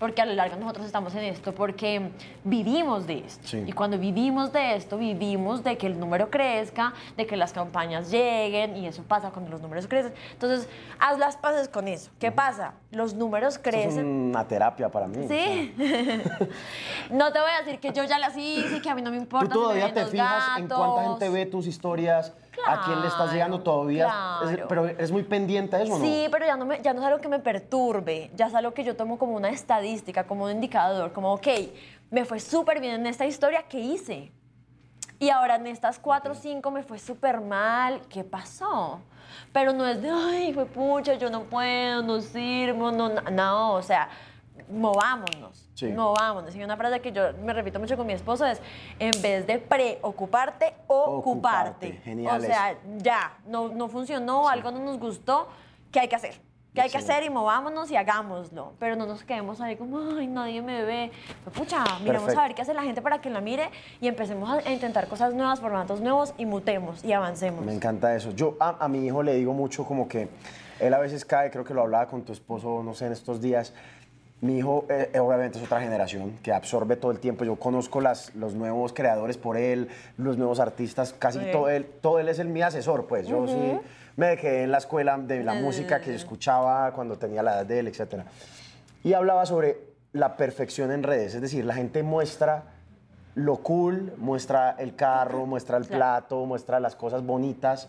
Porque 0.00 0.22
a 0.22 0.24
lo 0.26 0.32
largo 0.32 0.56
nosotros 0.56 0.86
estamos 0.86 1.14
en 1.14 1.24
esto 1.24 1.54
porque 1.54 2.10
vivimos 2.42 3.06
de 3.06 3.18
esto. 3.18 3.46
Sí. 3.46 3.62
Y 3.66 3.72
cuando 3.72 3.98
vivimos 3.98 4.50
de 4.50 4.74
esto, 4.74 4.96
vivimos 4.96 5.62
de 5.62 5.76
que 5.76 5.86
el 5.86 6.00
número 6.00 6.30
crezca, 6.30 6.94
de 7.18 7.26
que 7.26 7.36
las 7.36 7.52
campañas 7.52 8.10
lleguen, 8.10 8.76
y 8.78 8.86
eso 8.86 9.02
pasa 9.02 9.30
cuando 9.30 9.50
los 9.50 9.60
números 9.60 9.86
crecen. 9.86 10.14
Entonces, 10.32 10.68
haz 10.98 11.18
las 11.18 11.36
paces 11.36 11.68
con 11.68 11.86
eso. 11.86 12.10
¿Qué 12.18 12.32
pasa? 12.32 12.72
Los 12.90 13.12
números 13.12 13.56
Esto 13.56 13.68
es 13.68 13.74
crecen. 13.76 14.06
una 14.06 14.48
terapia 14.48 14.88
para 14.88 15.06
mí. 15.06 15.26
Sí. 15.28 15.74
no 17.10 17.32
te 17.32 17.40
voy 17.40 17.50
a 17.50 17.62
decir 17.64 17.78
que 17.80 17.92
yo 17.92 18.04
ya 18.04 18.18
las 18.18 18.36
hice, 18.36 18.80
que 18.80 18.88
a 18.90 18.94
mí 18.94 19.02
no 19.02 19.10
me 19.10 19.16
¿Tú 19.18 19.22
importa. 19.24 19.46
si 19.52 19.58
me 19.58 19.62
todavía 19.64 19.92
te 19.94 20.06
fijas 20.06 20.58
en 20.58 20.68
cuánta 20.68 21.02
gente 21.02 21.24
gatos. 21.26 21.32
ve 21.34 21.46
tus 21.46 21.66
historias? 21.66 22.32
¿A 22.66 22.82
quién 22.84 23.00
le 23.00 23.06
estás 23.06 23.32
llegando 23.32 23.62
Claro, 23.62 23.78
todavía? 23.78 24.06
Es- 24.42 24.48
claro. 24.50 24.66
pero 24.68 24.86
eres 24.86 25.10
muy 25.10 25.22
pendiente 25.22 25.76
a 25.76 25.82
eso, 25.82 25.98
¿no? 25.98 26.04
Sí, 26.04 26.26
pero 26.30 26.44
ya 26.44 26.56
no, 26.58 26.66
me- 26.66 26.82
ya 26.82 26.92
no 26.92 27.00
es 27.00 27.06
algo 27.06 27.18
que 27.20 27.28
me 27.28 27.38
perturbe, 27.38 28.30
ya 28.36 28.48
es 28.48 28.54
algo 28.54 28.74
que 28.74 28.84
yo 28.84 28.96
tomo 28.96 29.18
como 29.18 29.34
una 29.34 29.48
estadística, 29.48 29.89
como 30.26 30.44
un 30.44 30.52
indicador, 30.52 31.12
como, 31.12 31.32
ok, 31.32 31.48
me 32.10 32.24
fue 32.24 32.40
súper 32.40 32.80
bien 32.80 32.94
en 32.94 33.06
esta 33.06 33.26
historia, 33.26 33.62
¿qué 33.68 33.78
hice? 33.78 34.32
Y 35.18 35.30
ahora 35.30 35.56
en 35.56 35.66
estas 35.66 35.98
cuatro 35.98 36.32
o 36.32 36.34
cinco 36.34 36.70
me 36.70 36.82
fue 36.82 36.98
súper 36.98 37.40
mal, 37.40 38.00
¿qué 38.08 38.24
pasó? 38.24 39.00
Pero 39.52 39.72
no 39.72 39.86
es 39.86 40.00
de, 40.00 40.10
ay, 40.10 40.52
fue 40.52 40.66
pucha, 40.66 41.14
yo 41.14 41.30
no 41.30 41.42
puedo, 41.44 42.02
no 42.02 42.20
sirvo, 42.20 42.90
no, 42.90 43.08
no, 43.08 43.20
no, 43.30 43.74
o 43.74 43.82
sea, 43.82 44.08
movámonos, 44.70 45.68
Sí. 45.74 45.88
movámonos. 45.88 46.54
Y 46.54 46.62
una 46.62 46.76
frase 46.76 47.00
que 47.00 47.12
yo 47.12 47.32
me 47.42 47.52
repito 47.52 47.78
mucho 47.78 47.96
con 47.96 48.06
mi 48.06 48.12
esposo 48.12 48.46
es, 48.46 48.60
en 48.98 49.10
vez 49.22 49.46
de 49.46 49.58
preocuparte, 49.58 50.74
ocuparte. 50.86 51.88
Ocuparte, 51.88 51.92
genial 52.04 52.38
O 52.38 52.40
sea, 52.44 52.76
ya, 52.98 53.38
no, 53.46 53.68
no 53.68 53.88
funcionó, 53.88 54.48
algo 54.48 54.70
no 54.70 54.80
nos 54.80 54.98
gustó, 54.98 55.48
¿qué 55.92 56.00
hay 56.00 56.08
que 56.08 56.16
hacer? 56.16 56.40
Que 56.74 56.80
hay 56.80 56.90
que 56.90 56.98
hacer 56.98 57.24
y 57.24 57.30
movámonos 57.30 57.90
y 57.90 57.96
hagámoslo. 57.96 58.72
Pero 58.78 58.96
no 58.96 59.06
nos 59.06 59.24
quedemos 59.24 59.60
ahí 59.60 59.76
como, 59.76 59.98
ay, 60.16 60.26
nadie 60.26 60.62
me 60.62 60.84
ve. 60.84 61.10
Pues, 61.44 61.56
pucha, 61.56 61.82
miremos 62.00 62.22
Perfecto. 62.22 62.40
a 62.40 62.42
ver 62.46 62.54
qué 62.54 62.62
hace 62.62 62.74
la 62.74 62.82
gente 62.82 63.02
para 63.02 63.20
que 63.20 63.30
la 63.30 63.40
mire 63.40 63.70
y 64.00 64.08
empecemos 64.08 64.48
a, 64.48 64.68
a 64.68 64.72
intentar 64.72 65.08
cosas 65.08 65.34
nuevas, 65.34 65.60
formatos 65.60 66.00
nuevos 66.00 66.32
y 66.38 66.46
mutemos 66.46 67.04
y 67.04 67.12
avancemos. 67.12 67.64
Me 67.64 67.74
encanta 67.74 68.14
eso. 68.14 68.30
Yo 68.32 68.56
a, 68.60 68.84
a 68.84 68.88
mi 68.88 69.04
hijo 69.06 69.22
le 69.22 69.34
digo 69.34 69.52
mucho 69.52 69.84
como 69.84 70.06
que 70.08 70.28
él 70.78 70.94
a 70.94 70.98
veces 70.98 71.24
cae, 71.24 71.50
creo 71.50 71.64
que 71.64 71.74
lo 71.74 71.82
hablaba 71.82 72.06
con 72.06 72.22
tu 72.22 72.32
esposo, 72.32 72.82
no 72.82 72.94
sé, 72.94 73.06
en 73.06 73.12
estos 73.12 73.40
días. 73.40 73.74
Mi 74.40 74.58
hijo 74.58 74.86
eh, 74.88 75.18
obviamente 75.18 75.58
es 75.58 75.64
otra 75.64 75.80
generación 75.80 76.38
que 76.42 76.52
absorbe 76.52 76.96
todo 76.96 77.10
el 77.10 77.18
tiempo. 77.18 77.44
Yo 77.44 77.56
conozco 77.56 78.00
las, 78.00 78.34
los 78.34 78.54
nuevos 78.54 78.94
creadores 78.94 79.36
por 79.36 79.58
él, 79.58 79.88
los 80.16 80.38
nuevos 80.38 80.60
artistas, 80.60 81.12
casi 81.12 81.40
todo 81.52 81.68
él, 81.68 81.86
todo 82.00 82.18
él 82.18 82.28
es 82.28 82.38
el 82.38 82.48
mi 82.48 82.62
asesor, 82.62 83.06
pues. 83.06 83.26
Yo 83.26 83.46
sí 83.46 83.78
me 84.16 84.36
quedé 84.38 84.62
en 84.62 84.70
la 84.70 84.78
escuela 84.78 85.18
de 85.18 85.44
la 85.44 85.54
música 85.54 86.00
que 86.00 86.14
escuchaba 86.14 86.92
cuando 86.92 87.16
tenía 87.16 87.42
la 87.42 87.56
edad 87.56 87.66
de 87.66 87.80
él, 87.80 87.88
etc. 87.88 88.22
Y 89.04 89.12
hablaba 89.12 89.44
sobre 89.44 89.78
la 90.12 90.36
perfección 90.36 90.90
en 90.90 91.02
redes, 91.02 91.34
es 91.34 91.40
decir, 91.40 91.64
la 91.64 91.74
gente 91.74 92.02
muestra 92.02 92.64
lo 93.34 93.58
cool, 93.58 94.12
muestra 94.16 94.74
el 94.78 94.96
carro, 94.96 95.46
muestra 95.46 95.76
el 95.76 95.84
plato, 95.84 96.44
muestra 96.46 96.80
las 96.80 96.96
cosas 96.96 97.24
bonitas, 97.24 97.88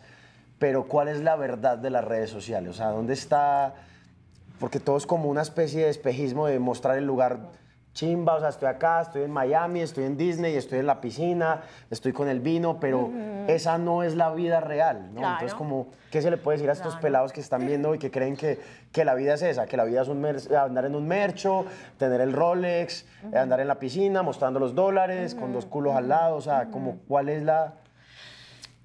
pero 0.59 0.87
¿cuál 0.87 1.07
es 1.07 1.21
la 1.21 1.35
verdad 1.35 1.77
de 1.77 1.89
las 1.89 2.03
redes 2.03 2.29
sociales? 2.29 2.69
O 2.69 2.73
sea, 2.73 2.89
¿dónde 2.89 3.13
está? 3.13 3.73
Porque 4.61 4.79
todo 4.79 4.95
es 4.95 5.07
como 5.07 5.27
una 5.27 5.41
especie 5.41 5.83
de 5.85 5.89
espejismo 5.89 6.45
de 6.45 6.59
mostrar 6.59 6.97
el 6.97 7.05
lugar 7.05 7.39
chimba, 7.93 8.35
o 8.35 8.39
sea, 8.39 8.49
estoy 8.49 8.69
acá, 8.69 9.01
estoy 9.01 9.23
en 9.23 9.31
Miami, 9.31 9.81
estoy 9.81 10.05
en 10.05 10.15
Disney, 10.15 10.55
estoy 10.55 10.79
en 10.79 10.85
la 10.85 11.01
piscina, 11.01 11.61
estoy 11.89 12.13
con 12.13 12.29
el 12.29 12.39
vino, 12.39 12.79
pero 12.79 13.09
esa 13.47 13.77
no 13.77 14.03
es 14.03 14.15
la 14.15 14.31
vida 14.33 14.61
real, 14.61 15.09
¿no? 15.13 15.19
Claro. 15.19 15.33
Entonces, 15.33 15.55
como, 15.55 15.87
¿qué 16.09 16.21
se 16.21 16.31
le 16.31 16.37
puede 16.37 16.57
decir 16.57 16.69
a 16.69 16.73
estos 16.73 16.93
Claro. 16.93 17.01
pelados 17.01 17.33
que 17.33 17.41
están 17.41 17.65
viendo 17.65 17.93
y 17.93 17.99
que 17.99 18.09
creen 18.09 18.37
que, 18.37 18.59
que 18.93 19.03
la 19.03 19.13
vida 19.15 19.33
es 19.33 19.41
esa? 19.41 19.65
Que 19.65 19.75
la 19.75 19.83
vida 19.83 20.03
es 20.03 20.07
un 20.07 20.23
andar 20.25 20.85
en 20.85 20.95
un 20.95 21.07
mercho, 21.07 21.65
tener 21.97 22.21
el 22.21 22.31
Rolex, 22.31 23.05
andar 23.33 23.59
en 23.59 23.67
la 23.67 23.79
piscina, 23.79 24.21
mostrando 24.21 24.59
los 24.59 24.73
dólares, 24.73 25.35
con 25.35 25.51
dos 25.51 25.65
culos 25.65 25.95
al 25.95 26.07
lado, 26.07 26.37
o 26.37 26.41
sea, 26.41 26.67
como, 26.67 26.99
¿cuál 27.09 27.27
es 27.27 27.43
la, 27.43 27.73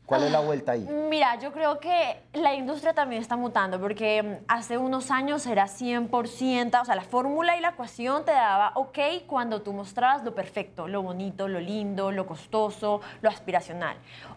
cuál 0.06 0.22
es 0.22 0.30
la 0.30 0.40
vuelta 0.40 0.72
ahí? 0.72 0.88
Mira, 1.10 1.38
yo 1.38 1.52
creo 1.52 1.78
que 1.80 2.22
la 2.32 2.54
industria 2.54 2.94
también 2.94 3.20
está 3.20 3.36
mutando 3.36 3.78
porque 3.80 4.22
mm, 4.22 4.44
hace 4.48 4.78
unos 4.78 5.10
años 5.10 5.46
era 5.46 5.66
100%, 5.66 6.80
o 6.80 6.84
sea, 6.84 6.94
la 6.94 7.02
fórmula 7.02 7.56
y 7.56 7.60
la 7.60 7.70
ecuación 7.70 8.24
te 8.24 8.32
daba 8.32 8.72
ok 8.76 8.98
cuando 9.26 9.62
tú 9.62 9.72
mostrabas 9.72 10.24
lo 10.24 10.34
perfecto, 10.34 10.88
lo 10.88 11.02
bonito, 11.02 11.48
lo 11.48 11.60
lindo, 11.60 12.12
lo 12.12 12.26
costoso, 12.26 13.00
lo 13.20 13.28
aspiracional. 13.28 13.96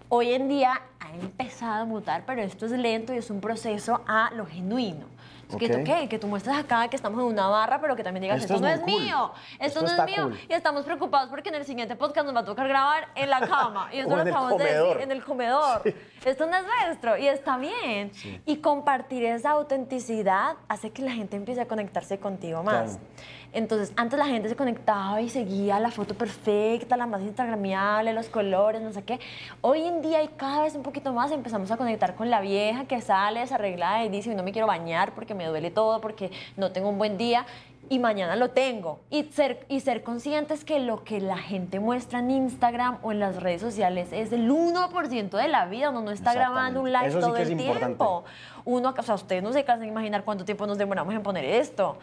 Hoy 0.09 0.33
en 0.33 0.49
día 0.49 0.81
ha 0.99 1.13
empezado 1.13 1.83
a 1.83 1.85
mutar, 1.85 2.23
pero 2.25 2.41
esto 2.41 2.65
es 2.65 2.71
lento 2.71 3.13
y 3.13 3.17
es 3.17 3.29
un 3.29 3.39
proceso 3.39 4.01
a 4.07 4.31
lo 4.33 4.45
genuino. 4.45 5.05
Es 5.49 5.55
que, 5.55 5.67
tú, 5.67 5.79
Ok. 5.79 5.83
¿qué? 5.83 6.07
que 6.07 6.19
tú 6.19 6.27
muestres 6.27 6.55
acá 6.55 6.87
que 6.89 6.95
estamos 6.95 7.19
en 7.21 7.25
una 7.25 7.47
barra, 7.47 7.81
pero 7.81 7.95
que 7.95 8.03
también 8.03 8.21
digas, 8.21 8.39
Esto 8.41 8.53
esto, 8.53 8.67
es 8.67 8.79
no 8.79 8.85
es 8.85 8.91
cool. 8.91 9.01
mío, 9.03 9.31
esto, 9.59 9.65
Esto 9.65 9.81
no 9.81 10.03
es 10.03 10.05
mío. 10.15 10.23
cool. 10.25 10.39
Y 10.47 10.53
estamos 10.53 10.83
preocupados 10.85 11.29
porque 11.29 11.49
en 11.49 11.55
el 11.55 11.65
siguiente 11.65 11.95
podcast 11.95 12.25
nos 12.27 12.35
va 12.35 12.41
a 12.41 12.45
tocar 12.45 12.67
grabar 12.67 13.07
en 13.15 13.29
la 13.31 13.39
cama. 13.41 13.89
Y 13.91 13.97
esto 13.99 14.15
lo 14.15 14.21
acabamos 14.21 14.57
de 14.59 14.63
decir, 14.65 15.01
en 15.01 15.11
el 15.11 15.23
comedor. 15.23 15.81
Esto 16.23 16.45
no 16.45 16.55
es 16.55 16.63
nuestro 16.85 17.17
y 17.17 17.27
está 17.27 17.57
bien. 17.57 18.11
Y 18.45 18.57
compartir 18.57 19.25
esa 19.25 19.51
autenticidad 19.51 20.57
hace 20.67 20.91
que 20.91 21.01
la 21.01 21.11
gente 21.11 21.35
empiece 21.35 21.61
a 21.61 21.67
conectarse 21.67 22.19
contigo 22.19 22.61
más. 22.61 22.97
Claro. 22.97 23.03
Entonces, 23.51 23.91
antes 23.95 24.19
la 24.19 24.25
gente 24.25 24.47
se 24.47 24.55
conectaba 24.55 25.21
y 25.21 25.29
seguía 25.29 25.79
la 25.79 25.91
foto 25.91 26.13
perfecta, 26.13 26.95
la 26.97 27.07
más 27.07 27.21
instagramiable, 27.21 28.13
los 28.13 28.29
colores, 28.29 28.81
no 28.81 28.91
sé 28.91 29.03
qué. 29.03 29.19
Hoy 29.61 29.83
en 29.83 30.01
día 30.01 30.21
y 30.21 30.27
cada 30.27 30.63
vez 30.63 30.75
un 30.75 30.83
poquito 30.83 31.13
más 31.13 31.31
empezamos 31.31 31.71
a 31.71 31.77
conectar 31.77 32.15
con 32.15 32.29
la 32.29 32.41
vieja 32.41 32.85
que 32.85 33.01
sale 33.01 33.39
desarreglada 33.39 34.05
y 34.05 34.09
dice, 34.09 34.33
no 34.35 34.43
me 34.43 34.51
quiero 34.51 34.67
bañar 34.67 35.13
porque 35.13 35.33
me 35.33 35.45
duele 35.45 35.71
todo, 35.71 35.99
porque 35.99 36.31
no 36.57 36.71
tengo 36.71 36.89
un 36.89 36.97
buen 36.97 37.17
día 37.17 37.45
y 37.89 37.97
mañana 37.99 38.35
lo 38.35 38.51
tengo. 38.51 38.99
Y 39.09 39.23
ser, 39.25 39.65
y 39.67 39.79
ser 39.79 40.03
conscientes 40.03 40.63
que 40.63 40.79
lo 40.79 41.03
que 41.03 41.19
la 41.19 41.37
gente 41.37 41.79
muestra 41.79 42.19
en 42.19 42.31
Instagram 42.31 42.99
o 43.01 43.11
en 43.11 43.19
las 43.19 43.41
redes 43.41 43.61
sociales 43.61 44.09
es 44.11 44.31
el 44.31 44.49
1% 44.49 45.29
de 45.29 45.47
la 45.47 45.65
vida. 45.65 45.89
Uno 45.89 46.01
no 46.01 46.11
está 46.11 46.33
grabando 46.33 46.81
un 46.81 46.91
live 46.91 47.07
Eso 47.07 47.19
sí 47.19 47.27
todo 47.27 47.37
es 47.37 47.49
el 47.49 47.59
importante. 47.59 48.05
Uno, 48.69 48.93
o 48.95 49.01
sea, 49.01 49.15
ustedes 49.15 49.41
no 49.41 49.51
se 49.51 49.63
cansan 49.63 49.81
de 49.81 49.87
imaginar 49.87 50.23
cuánto 50.23 50.45
tiempo 50.45 50.67
nos 50.67 50.77
demoramos 50.77 51.11
en 51.15 51.23
poner 51.23 51.43
esto. 51.43 51.97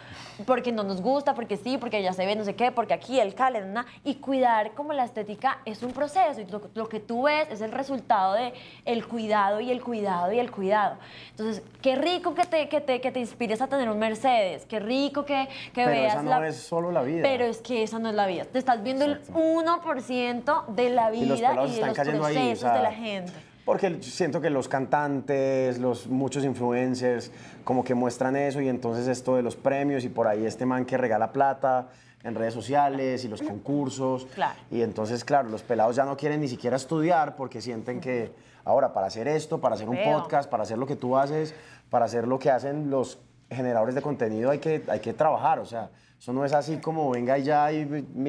Porque 0.45 0.73
no 0.73 0.83
nos 0.83 1.01
gusta, 1.01 1.33
porque 1.33 1.57
sí, 1.57 1.79
porque 1.79 2.03
ya 2.03 2.13
se 2.13 2.27
ve 2.27 2.35
no 2.35 2.45
sé 2.45 2.57
qué, 2.57 2.73
porque 2.73 2.93
aquí 2.93 3.21
el 3.21 3.37
cal, 3.37 3.73
na. 3.73 3.87
Y 4.03 4.17
cuidar 4.17 4.73
como 4.73 4.93
la 4.93 5.05
estética 5.05 5.59
es 5.65 5.85
un 5.85 5.93
proceso. 5.93 6.41
Y 6.41 6.47
lo, 6.47 6.61
lo 6.75 6.89
que 6.89 6.99
tú 6.99 7.23
ves 7.23 7.49
es 7.51 7.61
el 7.61 7.71
resultado 7.71 8.35
de 8.35 8.53
el 8.85 9.07
cuidado 9.07 9.61
y 9.61 9.71
el 9.71 9.81
cuidado 9.81 10.33
y 10.33 10.41
el 10.41 10.51
cuidado. 10.51 10.97
Entonces, 11.31 11.63
qué 11.81 11.95
rico 11.95 12.35
que 12.35 12.45
te, 12.45 12.69
que 12.69 12.81
te, 12.81 13.01
que 13.01 13.13
te 13.13 13.21
inspires 13.21 13.63
a 13.63 13.69
tener 13.69 13.89
un 13.89 14.01
Mercedes. 14.01 14.67
Qué 14.67 14.81
rico 14.81 15.25
que, 15.25 15.49
que 15.73 15.85
Pero 15.85 15.91
veas 15.91 16.15
esa 16.15 16.23
no 16.25 16.31
la... 16.31 16.49
es 16.49 16.57
solo 16.57 16.91
la 16.91 17.03
vida. 17.03 17.23
Pero 17.23 17.45
es 17.45 17.59
que 17.59 17.85
esa 17.85 18.01
no 18.01 18.09
es 18.09 18.15
la 18.17 18.27
vida. 18.27 18.45
Te 18.45 18.59
estás 18.59 18.83
viendo 18.83 19.05
el 19.05 19.23
1% 19.27 20.67
de 20.67 20.91
la 20.91 21.15
Y 21.15 21.27
los 21.27 21.39
vida 21.39 21.53
y, 21.53 21.57
de 21.57 21.81
están 21.81 21.89
los 21.89 21.97
procesos 21.97 22.27
ahí, 22.27 22.53
o 22.53 22.57
sea, 22.57 22.73
de 22.77 22.83
la 22.83 22.93
gente. 22.93 23.33
Porque 23.67 24.01
siento 24.01 24.41
que 24.41 24.49
los 24.49 24.69
cantantes, 24.69 25.79
los 25.79 26.07
muchos 26.07 26.45
influencers, 26.45 27.33
como 27.65 27.83
que 27.83 27.95
muestran 27.95 28.37
eso 28.37 28.61
y 28.61 28.69
entonces 28.69 29.09
esto 29.09 29.35
de 29.35 29.43
los 29.43 29.57
premios 29.57 30.05
y 30.05 30.09
por 30.09 30.29
ahí 30.29 30.47
este 30.47 30.65
man 30.65 30.85
que 30.85 30.97
regala 30.97 31.33
plata 31.33 31.89
en 32.23 32.37
redes 32.37 32.55
sociales 32.55 33.25
y 33.25 33.29
los 33.29 33.43
concursos. 33.43 34.27
Claro. 34.35 34.55
Y 34.71 34.83
entonces, 34.83 35.25
claro, 35.25 35.49
los 35.49 35.63
pelados 35.63 35.97
ya 35.97 36.05
no 36.05 36.17
quieren 36.17 36.41
ni 36.41 36.49
siquiera 36.49 36.77
estudiar 36.77 37.35
porque 37.35 37.61
sienten 37.61 38.01
que 38.01 38.31
ahora 38.65 38.93
para 38.93 39.09
hacer 39.09 39.27
esto, 39.27 39.61
para 39.61 39.75
hacer 39.75 39.89
un 39.89 39.97
Veo. 39.97 40.21
podcast, 40.21 40.49
para 40.49 40.63
hacer 40.63 40.79
lo 40.79 40.87
que 40.87 40.95
tú 40.95 41.17
haces, 41.17 41.53
para 41.91 42.05
hacer 42.05 42.29
lo 42.29 42.39
que 42.39 42.51
hacen 42.51 42.89
los 42.89 43.19
generadores 43.51 43.95
de 43.95 44.03
contenido 44.03 44.51
hay 44.51 44.59
que, 44.59 44.83
hay 44.89 45.01
que 45.01 45.13
trabajar. 45.13 45.59
O 45.59 45.67
sea, 45.67 45.91
eso 46.19 46.33
no 46.33 46.45
es 46.45 46.53
así 46.55 46.79
como 46.79 47.11
venga 47.11 47.39
y 47.39 47.43
ya 47.45 47.71
y 47.71 47.85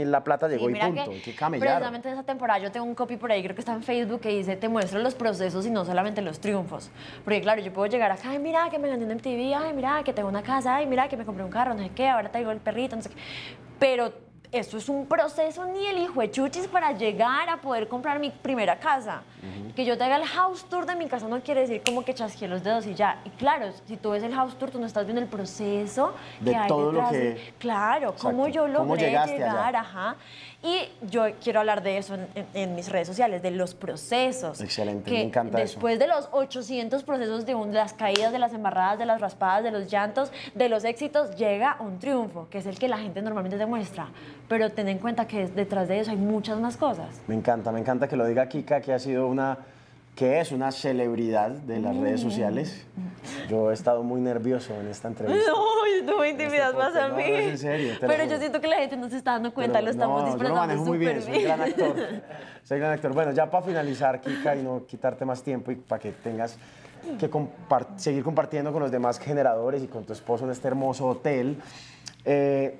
la 0.05 0.23
plata 0.23 0.47
llegó 0.47 0.67
Sí, 0.67 0.73
y 0.75 0.79
punto. 0.79 1.11
hay 1.11 1.21
que 1.21 1.33
camellar. 1.35 1.67
precisamente 1.77 2.07
en 2.09 2.13
esa 2.15 2.23
temporada 2.23 2.59
yo 2.59 2.71
tengo 2.71 2.85
un 2.85 2.93
copy 2.95 3.15
por 3.17 3.31
ahí, 3.31 3.41
creo 3.41 3.55
que 3.55 3.61
está 3.61 3.73
en 3.73 3.81
Facebook, 3.81 4.19
que 4.19 4.29
dice, 4.29 4.57
te 4.57 4.67
muestro 4.67 4.99
los 4.99 5.15
procesos 5.15 5.65
y 5.65 5.69
no 5.71 5.85
solamente 5.85 6.21
los 6.21 6.39
triunfos. 6.41 6.91
Porque 7.23 7.41
claro, 7.41 7.61
yo 7.61 7.71
puedo 7.71 7.87
llegar 7.87 8.11
acá, 8.11 8.29
ay, 8.31 8.39
mira 8.39 8.69
que 8.69 8.77
me 8.77 8.89
gané 8.89 9.05
un 9.05 9.11
MTV, 9.11 9.55
ay, 9.55 9.73
mira 9.73 10.03
que 10.03 10.11
tengo 10.13 10.27
una 10.27 10.43
casa, 10.43 10.75
ay, 10.75 10.85
mira 10.85 11.07
que 11.07 11.15
me 11.17 11.25
compré 11.25 11.43
un 11.45 11.49
carro, 11.51 11.73
no 11.73 11.81
sé 11.83 11.89
qué, 11.95 12.09
ahora 12.09 12.29
tengo 12.29 12.51
el 12.51 12.59
perrito, 12.59 12.95
no 12.97 13.01
sé 13.01 13.09
qué. 13.09 13.15
Pero 13.79 14.11
esto 14.51 14.77
es 14.77 14.87
un 14.89 15.05
proceso 15.05 15.65
ni 15.65 15.85
el 15.87 15.97
hijo 15.99 16.21
de 16.21 16.31
chuchis 16.31 16.67
para 16.67 16.91
llegar 16.93 17.49
a 17.49 17.57
poder 17.57 17.87
comprar 17.87 18.19
mi 18.19 18.29
primera 18.31 18.77
casa. 18.79 19.21
Que 19.75 19.85
yo 19.85 19.97
te 19.97 20.03
haga 20.03 20.15
el 20.17 20.25
house 20.25 20.65
tour 20.65 20.85
de 20.85 20.95
mi 20.95 21.07
casa 21.07 21.27
no 21.27 21.39
quiere 21.41 21.61
decir 21.61 21.81
como 21.85 22.03
que 22.03 22.13
chasqueé 22.13 22.47
los 22.47 22.63
dedos 22.63 22.85
y 22.87 22.95
ya. 22.95 23.19
Y 23.25 23.29
claro, 23.31 23.67
si 23.85 23.95
tú 23.97 24.11
ves 24.11 24.23
el 24.23 24.33
house 24.33 24.57
tour, 24.57 24.71
tú 24.71 24.79
no 24.79 24.85
estás 24.87 25.05
viendo 25.05 25.21
el 25.21 25.27
proceso 25.27 26.13
De 26.39 26.51
que 26.51 26.57
hay 26.57 26.67
todo 26.67 26.91
lo 26.91 27.01
detrás 27.01 27.11
que- 27.11 27.17
de- 27.19 27.53
Claro, 27.59 28.15
cómo 28.19 28.47
yo 28.47 28.63
¿Cómo 28.63 28.95
logré 28.95 29.09
allá? 29.15 29.25
llegar, 29.25 29.75
ajá. 29.75 30.15
Y 30.63 30.89
yo 31.09 31.25
quiero 31.41 31.59
hablar 31.59 31.83
de 31.83 31.97
eso 31.99 32.15
en, 32.15 32.27
en- 32.33 32.47
en 32.53 32.75
mis 32.75 32.89
redes 32.89 33.07
sociales, 33.07 33.41
de 33.43 33.51
los 33.51 33.75
procesos. 33.75 34.59
Excelente, 34.59 35.09
que 35.11 35.17
me 35.17 35.21
encanta 35.23 35.61
eso. 35.61 35.73
Después 35.75 35.99
de 35.99 36.07
los 36.07 36.29
800 36.31 37.03
procesos 37.03 37.45
de, 37.45 37.53
un- 37.55 37.71
de 37.71 37.77
las 37.77 37.93
caídas, 37.93 38.31
de 38.31 38.39
las 38.39 38.53
embarradas, 38.53 38.97
de 38.97 39.05
las 39.05 39.21
raspadas, 39.21 39.63
de 39.63 39.71
los 39.71 39.87
llantos, 39.89 40.31
de 40.55 40.67
los 40.67 40.83
éxitos, 40.83 41.35
llega 41.35 41.77
un 41.79 41.99
triunfo, 41.99 42.47
que 42.49 42.57
es 42.57 42.65
el 42.65 42.79
que 42.79 42.87
la 42.87 42.97
gente 42.97 43.21
normalmente 43.21 43.57
demuestra. 43.57 44.07
Pero 44.49 44.71
ten 44.71 44.87
en 44.89 44.97
cuenta 44.97 45.27
que 45.27 45.47
detrás 45.47 45.87
de 45.87 45.99
eso 45.99 46.09
hay 46.11 46.17
muchas 46.17 46.59
más 46.59 46.75
cosas. 46.75 47.21
Me 47.27 47.35
encanta, 47.35 47.71
me 47.71 47.79
encanta 47.79 48.07
que 48.07 48.15
lo 48.15 48.25
diga 48.25 48.49
Kika, 48.49 48.81
que 48.81 48.93
ha 48.93 48.99
sido 48.99 49.27
una, 49.27 49.59
que 50.17 50.39
es 50.39 50.51
una 50.51 50.71
celebridad 50.71 51.51
de 51.51 51.79
las 51.79 51.95
redes 51.95 52.19
sociales. 52.21 52.83
Yo 53.49 53.69
he 53.69 53.73
estado 53.73 54.01
muy 54.03 54.19
nervioso 54.19 54.73
en 54.81 54.87
esta 54.87 55.07
entrevista. 55.09 55.51
No, 55.51 56.11
no 56.11 56.19
me 56.19 56.29
intimidas 56.29 56.69
Este 56.71 56.77
más 56.77 56.95
a 56.95 57.09
no, 57.09 57.15
mí. 57.17 57.23
no, 57.29 57.35
es 57.37 57.45
en 57.51 57.57
serio, 57.59 57.93
Pero 58.01 58.25
yo 58.25 58.37
siento 58.39 58.59
que 58.59 58.67
la 58.67 58.77
gente 58.77 58.97
no 58.97 59.09
se 59.09 59.17
está 59.17 59.33
dando 59.33 59.53
cuenta, 59.53 59.73
Pero 59.73 59.85
lo 59.85 59.91
estamos 59.91 60.21
no, 60.23 60.37
yo 60.37 60.43
lo 60.49 60.55
manejo 60.55 60.85
muy 60.85 60.97
bien, 60.97 61.21
súper 61.21 61.35
soy 61.35 61.43
gran 61.43 61.61
actor. 61.61 61.95
Soy 62.63 62.79
gran 62.79 62.91
actor. 62.93 63.13
Bueno, 63.13 63.31
ya 63.31 63.49
para 63.49 63.63
finalizar, 63.63 64.19
Kika, 64.19 64.55
y 64.55 64.63
no 64.63 64.85
quitarte 64.87 65.23
más 65.23 65.43
tiempo 65.43 65.71
y 65.71 65.75
para 65.75 65.99
que 66.01 66.11
tengas 66.11 66.57
que 67.19 67.29
compar- 67.29 67.87
seguir 67.97 68.23
compartiendo 68.23 68.73
con 68.73 68.81
los 68.81 68.89
demás 68.91 69.19
generadores 69.19 69.83
y 69.83 69.87
con 69.87 70.03
tu 70.03 70.13
esposo 70.13 70.45
en 70.45 70.51
este 70.51 70.67
hermoso 70.67 71.05
hotel. 71.07 71.57
eh, 72.25 72.79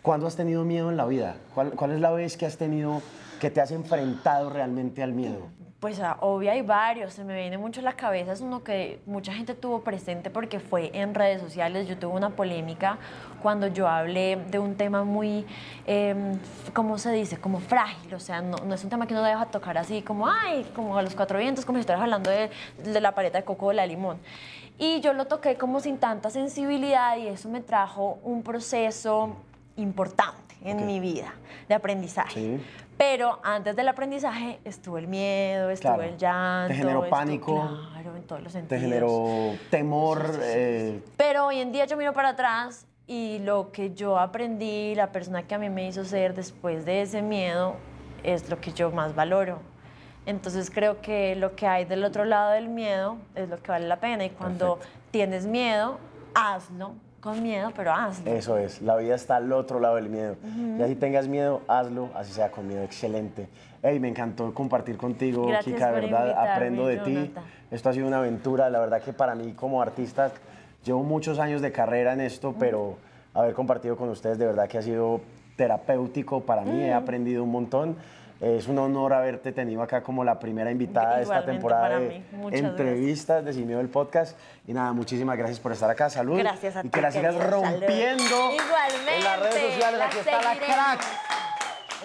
¿Cuándo 0.00 0.26
has 0.26 0.36
tenido 0.36 0.64
miedo 0.64 0.90
en 0.90 0.96
la 0.96 1.04
vida? 1.06 1.36
¿Cuál, 1.54 1.72
cuál 1.72 1.90
es 1.90 2.00
la 2.00 2.10
vez 2.12 2.36
que 2.36 2.46
has 2.46 2.56
tenido, 2.56 3.02
que 3.40 3.50
te 3.50 3.60
has 3.60 3.70
enfrentado 3.70 4.50
realmente 4.50 5.02
al 5.02 5.12
miedo? 5.12 5.48
Pues 5.80 6.00
ah, 6.00 6.16
obvio 6.22 6.50
hay 6.50 6.62
varios, 6.62 7.14
se 7.14 7.22
me 7.22 7.36
viene 7.36 7.56
mucho 7.56 7.78
a 7.78 7.84
la 7.84 7.92
cabeza, 7.92 8.32
es 8.32 8.40
uno 8.40 8.64
que 8.64 9.00
mucha 9.06 9.32
gente 9.32 9.54
tuvo 9.54 9.82
presente 9.82 10.28
porque 10.28 10.58
fue 10.58 10.90
en 10.92 11.14
redes 11.14 11.40
sociales, 11.40 11.86
yo 11.86 11.96
tuve 11.96 12.14
una 12.14 12.30
polémica 12.30 12.98
cuando 13.40 13.68
yo 13.68 13.86
hablé 13.86 14.34
de 14.50 14.58
un 14.58 14.74
tema 14.74 15.04
muy, 15.04 15.46
eh, 15.86 16.36
¿cómo 16.74 16.98
se 16.98 17.12
dice? 17.12 17.36
Como 17.36 17.60
frágil, 17.60 18.12
o 18.12 18.18
sea, 18.18 18.42
no, 18.42 18.56
no 18.56 18.74
es 18.74 18.82
un 18.82 18.90
tema 18.90 19.06
que 19.06 19.14
uno 19.14 19.22
deja 19.22 19.46
tocar 19.46 19.78
así 19.78 20.02
como, 20.02 20.26
ay, 20.26 20.68
como 20.74 20.98
a 20.98 21.02
los 21.02 21.14
cuatro 21.14 21.38
vientos, 21.38 21.64
como 21.64 21.78
si 21.78 21.82
estuvieras 21.82 22.02
hablando 22.02 22.28
de, 22.28 22.50
de 22.82 23.00
la 23.00 23.12
paleta 23.12 23.38
de 23.38 23.44
coco 23.44 23.66
o 23.66 23.72
la 23.72 23.82
de 23.82 23.88
limón. 23.88 24.18
Y 24.80 25.00
yo 25.00 25.12
lo 25.12 25.26
toqué 25.26 25.54
como 25.54 25.78
sin 25.78 25.98
tanta 25.98 26.28
sensibilidad 26.30 27.16
y 27.18 27.28
eso 27.28 27.48
me 27.48 27.60
trajo 27.60 28.18
un 28.24 28.42
proceso 28.42 29.36
importante. 29.76 30.47
En 30.64 30.78
Ok. 30.78 30.84
mi 30.84 31.00
vida, 31.00 31.34
de 31.68 31.74
aprendizaje. 31.74 32.34
Sí. 32.40 32.60
Pero 32.96 33.38
antes 33.44 33.76
del 33.76 33.88
aprendizaje 33.88 34.58
estuvo 34.64 34.98
el 34.98 35.06
miedo, 35.06 35.70
estuvo 35.70 35.94
Claro. 35.94 36.08
el 36.10 36.16
llanto. 36.18 36.68
¿Te 36.68 36.74
generó 36.74 37.04
estuvo- 37.04 37.10
pánico? 37.16 37.54
Claro, 37.92 38.16
en 38.16 38.22
todos 38.24 38.42
los 38.42 38.52
sentidos. 38.52 38.80
¿Te 38.80 38.86
generó 38.88 39.54
temor? 39.70 40.38
eh, 40.42 41.00
Pero 41.16 41.46
hoy 41.46 41.60
en 41.60 41.70
día 41.72 41.84
yo 41.84 41.96
miro 41.96 42.12
para 42.12 42.30
atrás 42.30 42.86
y 43.06 43.38
lo 43.38 43.70
que 43.70 43.94
yo 43.94 44.18
aprendí, 44.18 44.94
la 44.96 45.12
persona 45.12 45.44
que 45.44 45.54
a 45.54 45.58
mí 45.58 45.70
me 45.70 45.86
hizo 45.86 46.04
ser 46.04 46.34
después 46.34 46.84
de 46.84 47.02
ese 47.02 47.22
miedo, 47.22 47.76
es 48.24 48.50
lo 48.50 48.60
que 48.60 48.72
yo 48.72 48.90
más 48.90 49.14
valoro. 49.14 49.60
Entonces 50.26 50.70
creo 50.70 51.00
que 51.00 51.36
lo 51.36 51.54
que 51.56 51.66
hay 51.68 51.84
del 51.84 52.04
otro 52.04 52.24
lado 52.24 52.50
del 52.50 52.68
miedo 52.68 53.16
es 53.36 53.48
lo 53.48 53.62
que 53.62 53.70
vale 53.70 53.86
la 53.86 54.00
pena. 54.00 54.24
Y 54.24 54.30
cuando 54.30 54.74
Perfecto. 54.76 54.98
tienes 55.12 55.46
miedo, 55.46 55.98
hazlo. 56.34 56.94
Con 57.20 57.42
miedo, 57.42 57.72
pero 57.74 57.92
hazlo. 57.92 58.30
Eso 58.30 58.58
es, 58.58 58.80
la 58.80 58.96
vida 58.96 59.16
está 59.16 59.36
al 59.36 59.52
otro 59.52 59.80
lado 59.80 59.96
del 59.96 60.08
miedo. 60.08 60.36
Y 60.78 60.82
así 60.82 60.94
tengas 60.94 61.26
miedo, 61.26 61.62
hazlo, 61.66 62.10
así 62.14 62.32
sea 62.32 62.50
con 62.50 62.68
miedo, 62.68 62.82
excelente. 62.84 63.48
Hey, 63.82 63.98
me 63.98 64.08
encantó 64.08 64.54
compartir 64.54 64.96
contigo, 64.96 65.46
Gracias 65.46 65.74
Kika, 65.74 65.92
de 65.92 66.00
verdad, 66.00 66.52
aprendo 66.52 66.86
de 66.86 66.98
ti. 66.98 67.34
Esto 67.70 67.88
ha 67.88 67.92
sido 67.92 68.06
una 68.06 68.18
aventura, 68.18 68.70
la 68.70 68.78
verdad 68.78 69.02
que 69.02 69.12
para 69.12 69.34
mí 69.34 69.52
como 69.52 69.82
artista, 69.82 70.30
llevo 70.84 71.02
muchos 71.02 71.38
años 71.40 71.60
de 71.60 71.72
carrera 71.72 72.12
en 72.12 72.20
esto, 72.20 72.54
pero 72.58 72.96
haber 73.34 73.52
compartido 73.52 73.96
con 73.96 74.08
ustedes 74.10 74.38
de 74.38 74.46
verdad 74.46 74.68
que 74.68 74.78
ha 74.78 74.82
sido 74.82 75.20
terapéutico 75.56 76.42
para 76.42 76.62
mí, 76.62 76.82
he 76.82 76.92
aprendido 76.92 77.42
un 77.42 77.50
montón. 77.50 77.96
Es 78.40 78.68
un 78.68 78.78
honor 78.78 79.12
haberte 79.12 79.50
tenido 79.50 79.82
acá 79.82 80.00
como 80.02 80.22
la 80.22 80.38
primera 80.38 80.70
invitada 80.70 81.16
de 81.16 81.22
esta 81.24 81.44
temporada 81.44 81.98
de 81.98 82.22
entrevistas 82.52 83.44
de 83.44 83.52
Sin 83.52 83.68
el 83.70 83.88
podcast. 83.88 84.38
Y 84.66 84.72
nada, 84.72 84.92
muchísimas 84.92 85.36
gracias 85.36 85.58
por 85.58 85.72
estar 85.72 85.90
acá. 85.90 86.08
Salud. 86.08 86.38
Gracias 86.38 86.76
a 86.76 86.80
y 86.80 86.82
ti, 86.84 86.90
que 86.90 87.00
la 87.00 87.10
sigas. 87.10 87.34
Salud. 87.34 87.50
rompiendo 87.50 88.52
Igualmente. 88.52 89.16
en 89.16 89.24
las 89.24 89.40
redes 89.40 89.74
sociales. 89.74 89.98
la 89.98 90.06
Aquí 90.06 90.18
está 90.18 90.42
la 90.42 90.54
crack. 90.56 91.00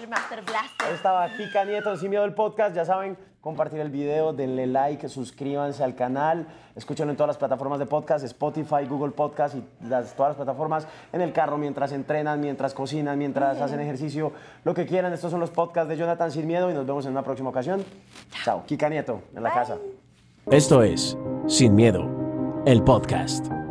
El 0.01 0.07
Master 0.07 0.41
Blaster. 0.41 0.93
Estaba 0.95 1.29
Kika 1.37 1.65
Nieto 1.65 1.95
Sin 1.97 2.09
Miedo 2.09 2.25
el 2.25 2.33
podcast. 2.33 2.75
Ya 2.75 2.83
saben, 2.83 3.15
compartir 3.43 3.81
el 3.81 3.89
video, 3.89 4.31
denle 4.31 4.65
like, 4.65 5.09
suscríbanse 5.09 5.83
al 5.83 5.95
canal. 5.95 6.47
Escúchenlo 6.77 7.11
en 7.11 7.17
todas 7.17 7.27
las 7.27 7.37
plataformas 7.37 7.77
de 7.77 7.85
podcast, 7.85 8.23
Spotify, 8.23 8.85
Google 8.89 9.11
Podcast 9.11 9.55
y 9.55 9.63
las, 9.85 10.15
todas 10.15 10.29
las 10.29 10.37
plataformas. 10.37 10.87
En 11.11 11.19
el 11.19 11.33
carro, 11.33 11.57
mientras 11.57 11.91
entrenan, 11.91 12.39
mientras 12.39 12.73
cocinan, 12.73 13.19
mientras 13.19 13.59
hacen 13.59 13.81
ejercicio, 13.81 14.31
lo 14.63 14.73
que 14.73 14.85
quieran. 14.85 15.11
Estos 15.11 15.29
son 15.29 15.41
los 15.41 15.51
podcasts 15.51 15.89
de 15.89 15.97
Jonathan 15.97 16.31
Sin 16.31 16.47
Miedo 16.47 16.71
y 16.71 16.73
nos 16.73 16.85
vemos 16.87 17.05
en 17.05 17.11
una 17.11 17.23
próxima 17.23 17.49
ocasión. 17.49 17.83
Chao. 18.45 18.63
Kika 18.65 18.87
Nieto 18.87 19.21
en 19.35 19.43
la 19.43 19.53
casa. 19.53 19.77
Esto 20.49 20.81
es 20.81 21.17
Sin 21.47 21.75
Miedo, 21.75 22.63
el 22.65 22.81
podcast. 22.81 23.62